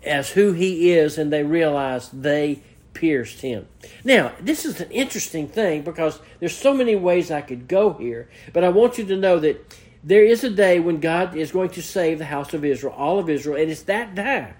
as 0.02 0.30
who 0.30 0.52
he 0.52 0.92
is 0.92 1.16
and 1.16 1.32
they 1.32 1.42
realize 1.42 2.10
they 2.10 2.62
pierced 2.92 3.40
him. 3.40 3.66
Now, 4.04 4.32
this 4.38 4.66
is 4.66 4.80
an 4.80 4.90
interesting 4.90 5.48
thing 5.48 5.82
because 5.82 6.20
there's 6.40 6.56
so 6.56 6.74
many 6.74 6.94
ways 6.94 7.30
I 7.30 7.40
could 7.40 7.68
go 7.68 7.94
here, 7.94 8.28
but 8.52 8.64
I 8.64 8.68
want 8.68 8.98
you 8.98 9.06
to 9.06 9.16
know 9.16 9.38
that 9.38 9.78
there 10.02 10.22
is 10.22 10.44
a 10.44 10.50
day 10.50 10.78
when 10.78 11.00
God 11.00 11.34
is 11.34 11.52
going 11.52 11.70
to 11.70 11.82
save 11.82 12.18
the 12.18 12.26
house 12.26 12.52
of 12.52 12.66
Israel, 12.66 12.94
all 12.94 13.18
of 13.18 13.30
Israel, 13.30 13.56
and 13.56 13.70
it's 13.70 13.82
that 13.84 14.14
time. 14.14 14.54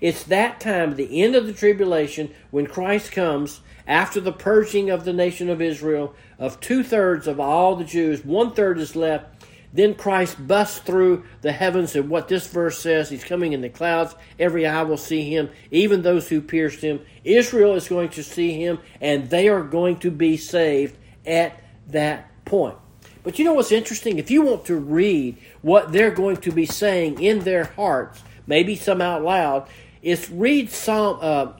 It's 0.00 0.24
that 0.24 0.60
time, 0.60 0.96
the 0.96 1.22
end 1.22 1.34
of 1.34 1.46
the 1.46 1.52
tribulation, 1.52 2.32
when 2.50 2.66
Christ 2.66 3.12
comes 3.12 3.60
after 3.86 4.20
the 4.20 4.32
purging 4.32 4.90
of 4.90 5.04
the 5.04 5.12
nation 5.12 5.50
of 5.50 5.60
Israel 5.60 6.14
of 6.38 6.60
two 6.60 6.82
thirds 6.82 7.26
of 7.26 7.38
all 7.38 7.76
the 7.76 7.84
Jews, 7.84 8.24
one 8.24 8.52
third 8.52 8.78
is 8.78 8.96
left, 8.96 9.44
then 9.72 9.94
Christ 9.94 10.46
busts 10.46 10.78
through 10.78 11.24
the 11.42 11.50
heavens, 11.50 11.96
and 11.96 12.08
what 12.08 12.28
this 12.28 12.46
verse 12.46 12.78
says, 12.78 13.10
he's 13.10 13.24
coming 13.24 13.52
in 13.52 13.60
the 13.60 13.68
clouds. 13.68 14.14
Every 14.38 14.66
eye 14.66 14.84
will 14.84 14.96
see 14.96 15.28
him, 15.28 15.50
even 15.72 16.02
those 16.02 16.28
who 16.28 16.40
pierced 16.40 16.80
him. 16.80 17.00
Israel 17.24 17.74
is 17.74 17.88
going 17.88 18.10
to 18.10 18.22
see 18.22 18.52
him, 18.52 18.78
and 19.00 19.28
they 19.30 19.48
are 19.48 19.64
going 19.64 19.96
to 19.98 20.12
be 20.12 20.36
saved 20.36 20.96
at 21.26 21.60
that 21.88 22.30
point. 22.44 22.76
But 23.24 23.38
you 23.38 23.44
know 23.44 23.54
what's 23.54 23.72
interesting? 23.72 24.18
If 24.18 24.30
you 24.30 24.42
want 24.42 24.66
to 24.66 24.76
read 24.76 25.38
what 25.62 25.90
they're 25.90 26.12
going 26.12 26.36
to 26.38 26.52
be 26.52 26.66
saying 26.66 27.20
in 27.20 27.40
their 27.40 27.64
hearts, 27.64 28.22
maybe 28.46 28.76
some 28.76 29.00
out 29.00 29.22
loud, 29.24 29.68
is 30.04 30.30
read 30.30 30.70
Psalm 30.70 31.18
uh, 31.20 31.52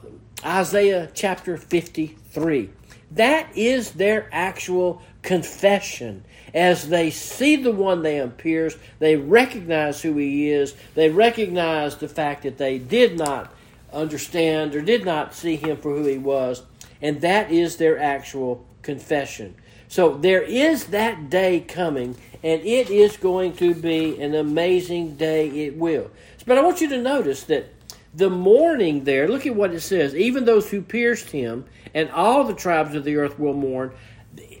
Isaiah 0.45 1.09
chapter 1.13 1.57
53. 1.57 2.69
That 3.11 3.49
is 3.57 3.91
their 3.91 4.29
actual 4.31 5.01
confession 5.21 6.23
as 6.55 6.87
they 6.87 7.11
see 7.11 7.57
the 7.57 7.71
one 7.71 8.01
they 8.01 8.25
pierced, 8.37 8.77
they 8.99 9.17
recognize 9.17 10.01
who 10.01 10.15
he 10.15 10.49
is. 10.49 10.73
They 10.95 11.09
recognize 11.09 11.97
the 11.97 12.07
fact 12.07 12.43
that 12.43 12.57
they 12.57 12.79
did 12.79 13.17
not 13.17 13.53
understand 13.91 14.73
or 14.73 14.81
did 14.81 15.03
not 15.03 15.35
see 15.35 15.57
him 15.57 15.75
for 15.75 15.93
who 15.93 16.05
he 16.05 16.17
was. 16.17 16.63
And 17.01 17.19
that 17.21 17.51
is 17.51 17.75
their 17.75 17.99
actual 17.99 18.65
confession. 18.83 19.55
So 19.89 20.17
there 20.17 20.41
is 20.41 20.85
that 20.87 21.29
day 21.29 21.59
coming, 21.59 22.15
and 22.41 22.61
it 22.61 22.89
is 22.89 23.17
going 23.17 23.57
to 23.57 23.75
be 23.75 24.19
an 24.21 24.33
amazing 24.33 25.17
day. 25.17 25.49
It 25.49 25.75
will. 25.75 26.09
But 26.47 26.57
I 26.57 26.61
want 26.61 26.79
you 26.79 26.87
to 26.89 27.01
notice 27.01 27.43
that 27.43 27.74
the 28.15 28.29
mourning 28.29 29.03
there, 29.03 29.27
look 29.27 29.45
at 29.45 29.55
what 29.55 29.73
it 29.73 29.81
says. 29.81 30.15
Even 30.15 30.45
those 30.45 30.69
who 30.69 30.81
pierced 30.81 31.31
him, 31.31 31.65
and 31.93 32.09
all 32.11 32.43
the 32.43 32.53
tribes 32.53 32.95
of 32.95 33.03
the 33.03 33.17
earth 33.17 33.37
will 33.37 33.53
mourn 33.53 33.91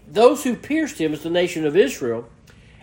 those 0.07 0.43
who 0.43 0.55
pierced 0.55 0.99
him 0.99 1.13
is 1.13 1.23
the 1.23 1.29
nation 1.29 1.65
of 1.65 1.75
Israel, 1.75 2.27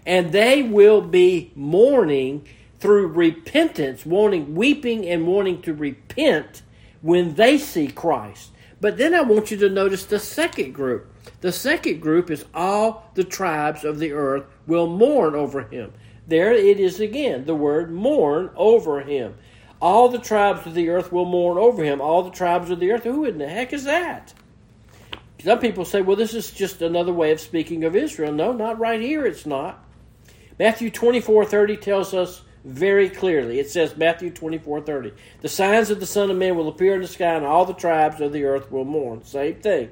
and 0.07 0.33
they 0.33 0.63
will 0.63 1.01
be 1.01 1.53
mourning 1.55 2.47
through 2.81 3.09
repentance, 3.09 4.05
wanting, 4.05 4.55
weeping 4.55 5.07
and 5.07 5.27
wanting 5.27 5.63
to 5.63 5.73
repent 5.73 6.63
when 7.01 7.35
they 7.35 7.59
see 7.59 7.89
Christ. 7.89 8.51
But 8.81 8.99
then 8.99 9.15
I 9.15 9.21
want 9.21 9.51
you 9.51 9.57
to 9.59 9.69
notice 9.69 10.05
the 10.05 10.19
second 10.19 10.73
group. 10.73 11.09
The 11.41 11.53
second 11.53 12.01
group 12.01 12.31
is 12.31 12.45
all 12.53 13.11
the 13.15 13.25
tribes 13.25 13.85
of 13.85 14.01
the 14.01 14.13
earth 14.13 14.45
will 14.67 14.89
mourn 14.89 15.35
over 15.35 15.63
him. 15.63 15.93
There 16.27 16.53
it 16.53 16.81
is 16.81 16.99
again, 16.99 17.45
the 17.45 17.55
word 17.55 17.93
mourn 17.93 18.51
over 18.57 19.01
him. 19.01 19.37
All 19.83 20.09
the 20.09 20.18
tribes 20.18 20.64
of 20.64 20.75
the 20.75 20.90
earth 20.90 21.11
will 21.11 21.25
mourn 21.25 21.59
over 21.59 21.83
him. 21.83 22.01
All 22.01 22.23
the 22.23 22.31
tribes 22.31 22.71
of 22.71 22.79
the 22.79 22.92
earth. 22.92 23.03
Who 23.03 23.25
in 23.25 23.38
the 23.38 23.49
heck 23.49 23.73
is 23.73 23.83
that? 23.83 24.33
Some 25.42 25.59
people 25.59 25.85
say, 25.85 26.01
well, 26.03 26.14
this 26.14 26.35
is 26.35 26.53
just 26.53 26.81
another 26.83 27.12
way 27.12 27.33
of 27.33 27.40
speaking 27.40 27.83
of 27.83 27.97
Israel. 27.97 28.33
No, 28.33 28.53
not 28.53 28.79
right 28.79 29.01
here, 29.01 29.27
it's 29.27 29.45
not. 29.45 29.85
Matthew 30.57 30.88
24 30.88 31.45
30 31.45 31.77
tells 31.79 32.14
us 32.14 32.42
very 32.64 33.11
clearly. 33.11 33.59
It 33.59 33.71
says, 33.71 33.97
Matthew 33.97 34.31
24 34.31 34.83
30, 34.83 35.12
the 35.40 35.49
signs 35.49 35.90
of 35.90 35.99
the 35.99 36.07
Son 36.07 36.31
of 36.31 36.37
Man 36.37 36.57
will 36.57 36.68
appear 36.68 36.95
in 36.95 37.03
the 37.03 37.09
sky, 37.09 37.35
and 37.35 37.45
all 37.45 37.64
the 37.64 37.75
tribes 37.75 38.21
of 38.21 38.33
the 38.33 38.45
earth 38.45 38.71
will 38.71 38.85
mourn. 38.85 39.25
Same 39.25 39.57
thing. 39.57 39.90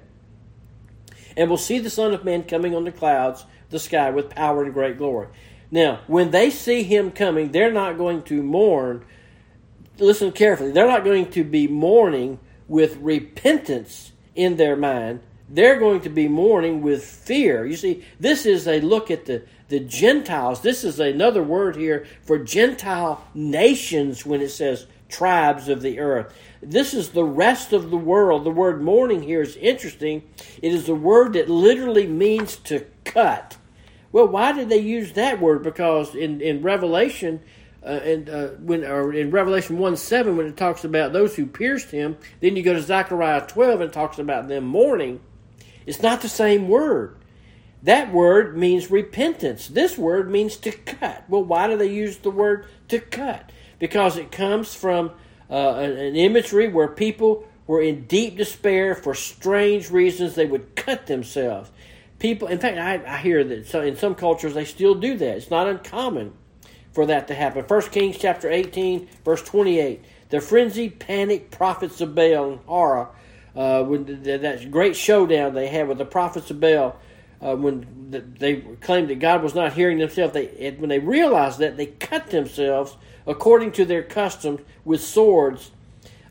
And 1.36 1.50
will 1.50 1.56
see 1.56 1.80
the 1.80 1.90
Son 1.90 2.14
of 2.14 2.24
Man 2.24 2.44
coming 2.44 2.76
on 2.76 2.84
the 2.84 2.92
clouds, 2.92 3.44
the 3.70 3.80
sky, 3.80 4.10
with 4.10 4.30
power 4.30 4.62
and 4.62 4.72
great 4.72 4.98
glory. 4.98 5.26
Now, 5.72 5.98
when 6.06 6.30
they 6.30 6.50
see 6.50 6.84
him 6.84 7.10
coming, 7.10 7.50
they're 7.50 7.72
not 7.72 7.98
going 7.98 8.22
to 8.24 8.40
mourn. 8.40 9.04
Listen 10.00 10.32
carefully. 10.32 10.72
They're 10.72 10.86
not 10.86 11.04
going 11.04 11.30
to 11.32 11.44
be 11.44 11.68
mourning 11.68 12.38
with 12.68 12.96
repentance 12.96 14.12
in 14.34 14.56
their 14.56 14.76
mind 14.76 15.20
they're 15.50 15.78
going 15.78 16.00
to 16.02 16.08
be 16.08 16.28
mourning 16.28 16.80
with 16.80 17.04
fear. 17.04 17.66
You 17.66 17.76
see, 17.76 18.04
this 18.20 18.46
is 18.46 18.68
a 18.68 18.80
look 18.80 19.10
at 19.10 19.26
the, 19.26 19.42
the 19.68 19.80
Gentiles. 19.80 20.62
This 20.62 20.84
is 20.84 21.00
another 21.00 21.42
word 21.42 21.76
here 21.76 22.06
for 22.22 22.38
Gentile 22.38 23.24
nations 23.34 24.24
when 24.24 24.40
it 24.40 24.50
says 24.50 24.86
tribes 25.08 25.68
of 25.68 25.82
the 25.82 25.98
earth. 25.98 26.32
This 26.62 26.94
is 26.94 27.10
the 27.10 27.24
rest 27.24 27.72
of 27.72 27.90
the 27.90 27.96
world. 27.96 28.44
The 28.44 28.50
word 28.50 28.80
mourning 28.80 29.22
here 29.22 29.42
is 29.42 29.56
interesting. 29.56 30.22
It 30.62 30.72
is 30.72 30.88
a 30.88 30.94
word 30.94 31.32
that 31.32 31.50
literally 31.50 32.06
means 32.06 32.56
to 32.56 32.86
cut. 33.04 33.56
Well, 34.12 34.28
why 34.28 34.52
did 34.52 34.68
they 34.68 34.78
use 34.78 35.12
that 35.12 35.40
word? 35.40 35.64
Because 35.64 36.14
in, 36.14 36.40
in 36.40 36.62
Revelation, 36.62 37.40
uh, 37.82 37.86
and 37.86 38.28
uh, 38.28 38.48
when 38.58 38.84
or 38.84 39.12
in 39.12 39.30
Revelation 39.30 39.78
one 39.78 39.96
seven 39.96 40.36
when 40.36 40.46
it 40.46 40.56
talks 40.56 40.84
about 40.84 41.12
those 41.12 41.36
who 41.36 41.46
pierced 41.46 41.90
him, 41.90 42.16
then 42.40 42.56
you 42.56 42.62
go 42.62 42.74
to 42.74 42.82
Zechariah 42.82 43.46
twelve 43.46 43.80
and 43.80 43.90
it 43.90 43.94
talks 43.94 44.18
about 44.18 44.48
them 44.48 44.64
mourning. 44.64 45.20
It's 45.86 46.02
not 46.02 46.20
the 46.20 46.28
same 46.28 46.68
word. 46.68 47.16
That 47.82 48.12
word 48.12 48.56
means 48.56 48.90
repentance. 48.90 49.68
This 49.68 49.96
word 49.96 50.30
means 50.30 50.56
to 50.58 50.70
cut. 50.70 51.24
Well, 51.28 51.42
why 51.42 51.68
do 51.68 51.78
they 51.78 51.90
use 51.90 52.18
the 52.18 52.30
word 52.30 52.66
to 52.88 53.00
cut? 53.00 53.50
Because 53.78 54.18
it 54.18 54.30
comes 54.30 54.74
from 54.74 55.12
uh, 55.48 55.76
an, 55.76 56.14
imagery 56.14 56.68
where 56.68 56.88
people 56.88 57.48
were 57.66 57.80
in 57.80 58.04
deep 58.04 58.36
despair 58.36 58.94
for 58.94 59.14
strange 59.14 59.90
reasons. 59.90 60.34
They 60.34 60.44
would 60.44 60.76
cut 60.76 61.06
themselves. 61.06 61.70
People, 62.18 62.48
in 62.48 62.58
fact, 62.58 62.76
I, 62.76 63.02
I 63.10 63.16
hear 63.16 63.42
that 63.42 63.74
in 63.74 63.96
some 63.96 64.14
cultures 64.14 64.52
they 64.52 64.66
still 64.66 64.94
do 64.94 65.16
that. 65.16 65.36
It's 65.38 65.50
not 65.50 65.66
uncommon 65.66 66.34
for 66.92 67.06
that 67.06 67.28
to 67.28 67.34
happen. 67.34 67.64
1 67.64 67.82
Kings 67.90 68.18
chapter 68.18 68.50
18, 68.50 69.08
verse 69.24 69.42
28. 69.42 70.04
The 70.30 70.40
frenzied, 70.40 70.98
panic 70.98 71.50
prophets 71.50 72.00
of 72.00 72.14
Baal 72.14 72.52
and 72.52 72.60
Horror, 72.60 73.08
uh, 73.54 73.82
when 73.82 74.22
that 74.22 74.70
great 74.70 74.96
showdown 74.96 75.54
they 75.54 75.68
had 75.68 75.88
with 75.88 75.98
the 75.98 76.04
prophets 76.04 76.50
of 76.50 76.60
Baal, 76.60 76.96
uh, 77.42 77.56
when 77.56 78.34
they 78.38 78.56
claimed 78.80 79.08
that 79.08 79.18
God 79.18 79.42
was 79.42 79.54
not 79.54 79.72
hearing 79.72 79.98
themselves, 79.98 80.34
they 80.34 80.74
when 80.78 80.90
they 80.90 80.98
realized 80.98 81.58
that 81.58 81.76
they 81.76 81.86
cut 81.86 82.30
themselves 82.30 82.96
according 83.26 83.72
to 83.72 83.84
their 83.84 84.02
custom 84.02 84.58
with 84.84 85.00
swords 85.00 85.70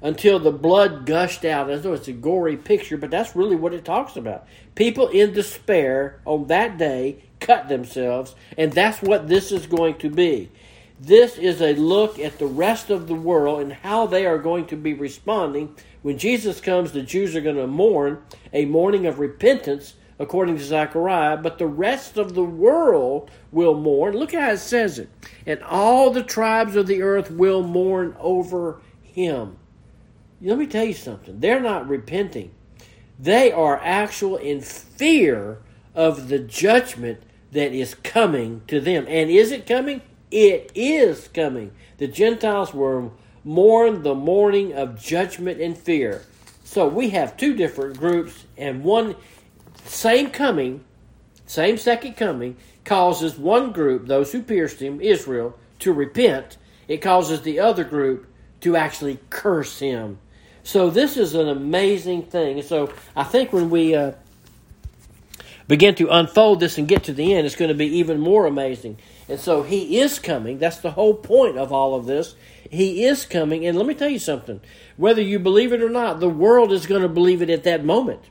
until 0.01 0.39
the 0.39 0.51
blood 0.51 1.05
gushed 1.05 1.45
out. 1.45 1.69
I 1.69 1.75
know 1.75 1.93
it's 1.93 2.07
a 2.07 2.13
gory 2.13 2.57
picture, 2.57 2.97
but 2.97 3.11
that's 3.11 3.35
really 3.35 3.55
what 3.55 3.73
it 3.73 3.85
talks 3.85 4.15
about. 4.15 4.47
People 4.75 5.07
in 5.07 5.33
despair 5.33 6.21
on 6.25 6.47
that 6.47 6.77
day 6.77 7.23
cut 7.39 7.67
themselves, 7.67 8.35
and 8.57 8.71
that's 8.71 9.01
what 9.01 9.27
this 9.27 9.51
is 9.51 9.67
going 9.67 9.97
to 9.97 10.09
be. 10.09 10.49
This 10.99 11.37
is 11.37 11.61
a 11.61 11.75
look 11.75 12.19
at 12.19 12.39
the 12.39 12.45
rest 12.45 12.89
of 12.89 13.07
the 13.07 13.15
world 13.15 13.61
and 13.61 13.71
how 13.71 14.05
they 14.05 14.25
are 14.25 14.37
going 14.37 14.65
to 14.67 14.75
be 14.75 14.93
responding. 14.93 15.75
When 16.01 16.17
Jesus 16.17 16.59
comes, 16.59 16.91
the 16.91 17.01
Jews 17.01 17.35
are 17.35 17.41
going 17.41 17.55
to 17.55 17.67
mourn 17.67 18.21
a 18.51 18.65
mourning 18.65 19.05
of 19.05 19.19
repentance, 19.19 19.93
according 20.17 20.57
to 20.57 20.63
Zechariah, 20.63 21.37
but 21.37 21.57
the 21.57 21.67
rest 21.67 22.17
of 22.17 22.35
the 22.35 22.43
world 22.43 23.31
will 23.51 23.75
mourn. 23.75 24.17
Look 24.17 24.33
at 24.33 24.41
how 24.43 24.51
it 24.51 24.57
says 24.57 24.99
it. 24.99 25.09
And 25.45 25.63
all 25.63 26.11
the 26.11 26.23
tribes 26.23 26.75
of 26.75 26.87
the 26.87 27.01
earth 27.01 27.31
will 27.31 27.63
mourn 27.63 28.17
over 28.19 28.81
him. 29.01 29.58
Let 30.41 30.57
me 30.57 30.67
tell 30.67 30.85
you 30.85 30.93
something. 30.93 31.39
They're 31.39 31.59
not 31.59 31.87
repenting. 31.87 32.51
They 33.19 33.51
are 33.51 33.79
actual 33.83 34.37
in 34.37 34.61
fear 34.61 35.59
of 35.93 36.29
the 36.29 36.39
judgment 36.39 37.21
that 37.51 37.73
is 37.73 37.95
coming 37.95 38.61
to 38.67 38.79
them. 38.79 39.05
And 39.07 39.29
is 39.29 39.51
it 39.51 39.65
coming? 39.65 40.01
It 40.31 40.71
is 40.75 41.27
coming. 41.27 41.71
The 41.97 42.07
Gentiles 42.07 42.73
were 42.73 43.09
mourn 43.43 44.03
the 44.03 44.15
mourning 44.15 44.73
of 44.73 45.01
judgment 45.01 45.59
and 45.59 45.77
fear. 45.77 46.23
So 46.63 46.87
we 46.87 47.09
have 47.09 47.35
two 47.35 47.55
different 47.55 47.97
groups, 47.97 48.45
and 48.57 48.83
one 48.83 49.15
same 49.85 50.29
coming, 50.29 50.83
same 51.47 51.77
second 51.77 52.15
coming, 52.15 52.57
causes 52.85 53.37
one 53.37 53.71
group, 53.71 54.05
those 54.05 54.31
who 54.31 54.43
pierced 54.43 54.79
him, 54.79 55.01
Israel, 55.01 55.57
to 55.79 55.91
repent. 55.91 56.57
It 56.87 56.97
causes 56.97 57.41
the 57.41 57.59
other 57.59 57.83
group 57.83 58.27
to 58.61 58.75
actually 58.75 59.19
curse 59.29 59.79
him. 59.79 60.19
So 60.63 60.89
this 60.89 61.17
is 61.17 61.33
an 61.35 61.47
amazing 61.47 62.23
thing. 62.23 62.61
So 62.61 62.93
I 63.15 63.23
think 63.23 63.53
when 63.53 63.69
we 63.69 63.95
uh, 63.95 64.13
begin 65.67 65.95
to 65.95 66.09
unfold 66.09 66.59
this 66.59 66.77
and 66.77 66.87
get 66.87 67.03
to 67.05 67.13
the 67.13 67.33
end, 67.33 67.45
it's 67.45 67.55
going 67.55 67.69
to 67.69 67.75
be 67.75 67.97
even 67.97 68.19
more 68.19 68.45
amazing. 68.45 68.97
And 69.27 69.39
so 69.39 69.63
he 69.63 69.99
is 69.99 70.19
coming. 70.19 70.59
That's 70.59 70.77
the 70.77 70.91
whole 70.91 71.13
point 71.13 71.57
of 71.57 71.71
all 71.71 71.95
of 71.95 72.05
this. 72.05 72.35
He 72.69 73.05
is 73.05 73.25
coming. 73.25 73.65
And 73.65 73.77
let 73.77 73.87
me 73.87 73.93
tell 73.93 74.09
you 74.09 74.19
something. 74.19 74.61
Whether 74.97 75.21
you 75.21 75.39
believe 75.39 75.73
it 75.73 75.81
or 75.81 75.89
not, 75.89 76.19
the 76.19 76.29
world 76.29 76.71
is 76.71 76.85
going 76.85 77.03
to 77.03 77.09
believe 77.09 77.41
it 77.41 77.49
at 77.49 77.63
that 77.63 77.83
moment. 77.83 78.21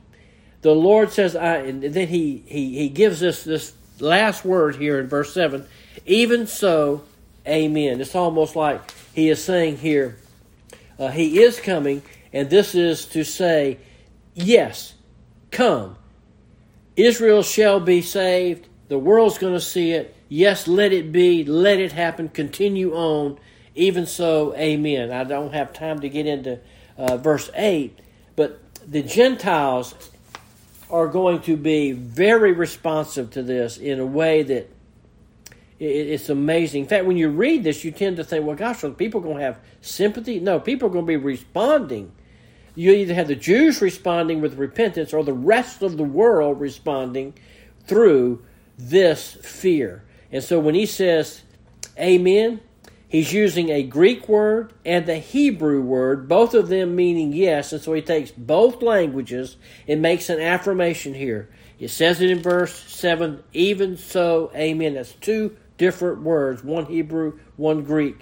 The 0.61 0.75
Lord 0.75 1.11
says, 1.11 1.35
I, 1.35 1.57
and 1.57 1.81
then 1.81 2.09
he, 2.09 2.43
he, 2.45 2.77
he 2.77 2.89
gives 2.89 3.23
us 3.23 3.43
this 3.43 3.73
last 3.99 4.43
word 4.45 4.75
here 4.75 4.99
in 4.99 5.07
verse 5.07 5.33
7 5.33 5.65
even 6.05 6.47
so, 6.47 7.03
amen. 7.47 8.01
It's 8.01 8.15
almost 8.15 8.55
like 8.55 8.81
he 9.13 9.29
is 9.29 9.43
saying 9.43 9.77
here, 9.77 10.17
uh, 10.97 11.09
he 11.09 11.41
is 11.41 11.59
coming, 11.59 12.01
and 12.31 12.49
this 12.49 12.75
is 12.75 13.05
to 13.07 13.23
say, 13.23 13.79
yes, 14.33 14.93
come. 15.51 15.95
Israel 16.95 17.43
shall 17.43 17.79
be 17.79 18.01
saved. 18.01 18.67
The 18.87 18.99
world's 18.99 19.37
going 19.37 19.53
to 19.53 19.61
see 19.61 19.91
it. 19.91 20.15
Yes, 20.27 20.67
let 20.67 20.93
it 20.93 21.11
be. 21.11 21.43
Let 21.43 21.79
it 21.79 21.91
happen. 21.91 22.29
Continue 22.29 22.93
on. 22.93 23.39
Even 23.75 24.05
so, 24.05 24.55
amen. 24.55 25.11
I 25.11 25.23
don't 25.23 25.53
have 25.53 25.73
time 25.73 26.01
to 26.01 26.09
get 26.09 26.25
into 26.25 26.59
uh, 26.97 27.17
verse 27.17 27.49
8, 27.55 27.97
but 28.35 28.59
the 28.85 29.01
Gentiles 29.01 29.95
are 30.89 31.07
going 31.07 31.41
to 31.41 31.55
be 31.55 31.91
very 31.93 32.51
responsive 32.51 33.31
to 33.31 33.43
this 33.43 33.77
in 33.77 33.99
a 33.99 34.05
way 34.05 34.43
that 34.43 34.69
it's 35.79 36.27
amazing. 36.27 36.83
In 36.83 36.87
fact, 36.89 37.05
when 37.05 37.15
you 37.15 37.29
read 37.29 37.63
this, 37.63 37.85
you 37.85 37.91
tend 37.91 38.17
to 38.17 38.23
think, 38.23 38.45
well, 38.45 38.55
gosh, 38.55 38.83
are 38.83 38.89
people 38.89 39.21
going 39.21 39.37
to 39.37 39.43
have 39.43 39.57
sympathy? 39.81 40.39
No, 40.39 40.59
people 40.59 40.89
are 40.89 40.91
going 40.91 41.05
to 41.05 41.07
be 41.07 41.15
responding 41.15 42.11
you 42.79 42.93
either 42.93 43.13
have 43.13 43.27
the 43.27 43.35
Jews 43.35 43.81
responding 43.81 44.39
with 44.39 44.57
repentance 44.57 45.13
or 45.13 45.21
the 45.21 45.33
rest 45.33 45.81
of 45.81 45.97
the 45.97 46.03
world 46.03 46.61
responding 46.61 47.33
through 47.85 48.41
this 48.77 49.33
fear. 49.33 50.01
And 50.31 50.41
so 50.41 50.61
when 50.61 50.75
he 50.75 50.85
says 50.85 51.41
amen, 51.99 52.61
he's 53.09 53.33
using 53.33 53.67
a 53.67 53.83
Greek 53.83 54.29
word 54.29 54.71
and 54.85 55.05
the 55.05 55.17
Hebrew 55.17 55.81
word, 55.81 56.29
both 56.29 56.53
of 56.53 56.69
them 56.69 56.95
meaning 56.95 57.33
yes. 57.33 57.73
And 57.73 57.81
so 57.81 57.91
he 57.91 58.01
takes 58.01 58.31
both 58.31 58.81
languages 58.81 59.57
and 59.85 60.01
makes 60.01 60.29
an 60.29 60.39
affirmation 60.39 61.13
here. 61.13 61.49
It 61.81 61.89
says 61.89 62.21
it 62.21 62.29
in 62.29 62.41
verse 62.41 62.73
7 62.73 63.43
even 63.51 63.97
so, 63.97 64.53
amen. 64.55 64.93
That's 64.93 65.11
two 65.15 65.57
different 65.77 66.21
words, 66.21 66.63
one 66.63 66.85
Hebrew, 66.85 67.39
one 67.57 67.83
Greek. 67.83 68.19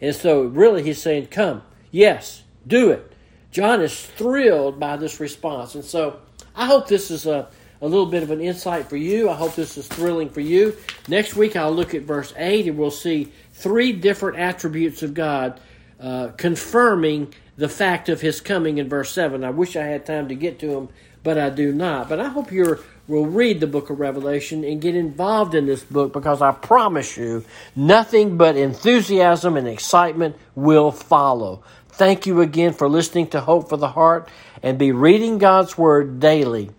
And 0.00 0.16
so 0.16 0.44
really 0.44 0.82
he's 0.82 1.02
saying, 1.02 1.26
come, 1.26 1.60
yes, 1.90 2.44
do 2.66 2.92
it. 2.92 3.09
John 3.50 3.80
is 3.80 4.00
thrilled 4.00 4.78
by 4.78 4.96
this 4.96 5.20
response. 5.20 5.74
And 5.74 5.84
so 5.84 6.20
I 6.54 6.66
hope 6.66 6.86
this 6.86 7.10
is 7.10 7.26
a, 7.26 7.48
a 7.80 7.86
little 7.86 8.06
bit 8.06 8.22
of 8.22 8.30
an 8.30 8.40
insight 8.40 8.88
for 8.88 8.96
you. 8.96 9.28
I 9.28 9.34
hope 9.34 9.54
this 9.54 9.76
is 9.76 9.86
thrilling 9.88 10.30
for 10.30 10.40
you. 10.40 10.76
Next 11.08 11.34
week, 11.34 11.56
I'll 11.56 11.74
look 11.74 11.94
at 11.94 12.02
verse 12.02 12.32
8 12.36 12.68
and 12.68 12.78
we'll 12.78 12.90
see 12.90 13.32
three 13.52 13.92
different 13.92 14.38
attributes 14.38 15.02
of 15.02 15.14
God 15.14 15.60
uh, 15.98 16.28
confirming 16.36 17.34
the 17.56 17.68
fact 17.68 18.08
of 18.08 18.20
his 18.20 18.40
coming 18.40 18.78
in 18.78 18.88
verse 18.88 19.10
7. 19.12 19.44
I 19.44 19.50
wish 19.50 19.76
I 19.76 19.84
had 19.84 20.06
time 20.06 20.28
to 20.28 20.34
get 20.34 20.58
to 20.60 20.68
them, 20.68 20.88
but 21.22 21.36
I 21.36 21.50
do 21.50 21.72
not. 21.72 22.08
But 22.08 22.20
I 22.20 22.28
hope 22.28 22.50
you 22.52 22.78
will 23.06 23.26
read 23.26 23.60
the 23.60 23.66
book 23.66 23.90
of 23.90 24.00
Revelation 24.00 24.64
and 24.64 24.80
get 24.80 24.94
involved 24.94 25.54
in 25.54 25.66
this 25.66 25.82
book 25.82 26.12
because 26.12 26.40
I 26.40 26.52
promise 26.52 27.16
you, 27.16 27.44
nothing 27.76 28.38
but 28.38 28.56
enthusiasm 28.56 29.56
and 29.56 29.68
excitement 29.68 30.36
will 30.54 30.90
follow. 30.90 31.62
Thank 31.92 32.26
you 32.26 32.40
again 32.40 32.72
for 32.72 32.88
listening 32.88 33.28
to 33.28 33.40
Hope 33.40 33.68
for 33.68 33.76
the 33.76 33.88
Heart 33.88 34.30
and 34.62 34.78
be 34.78 34.92
reading 34.92 35.38
God's 35.38 35.76
Word 35.76 36.20
daily. 36.20 36.70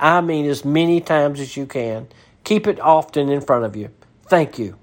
I 0.00 0.20
mean, 0.20 0.46
as 0.46 0.64
many 0.64 1.00
times 1.00 1.40
as 1.40 1.56
you 1.56 1.66
can. 1.66 2.08
Keep 2.44 2.66
it 2.66 2.80
often 2.80 3.28
in 3.28 3.40
front 3.40 3.64
of 3.64 3.76
you. 3.76 3.90
Thank 4.26 4.58
you. 4.58 4.76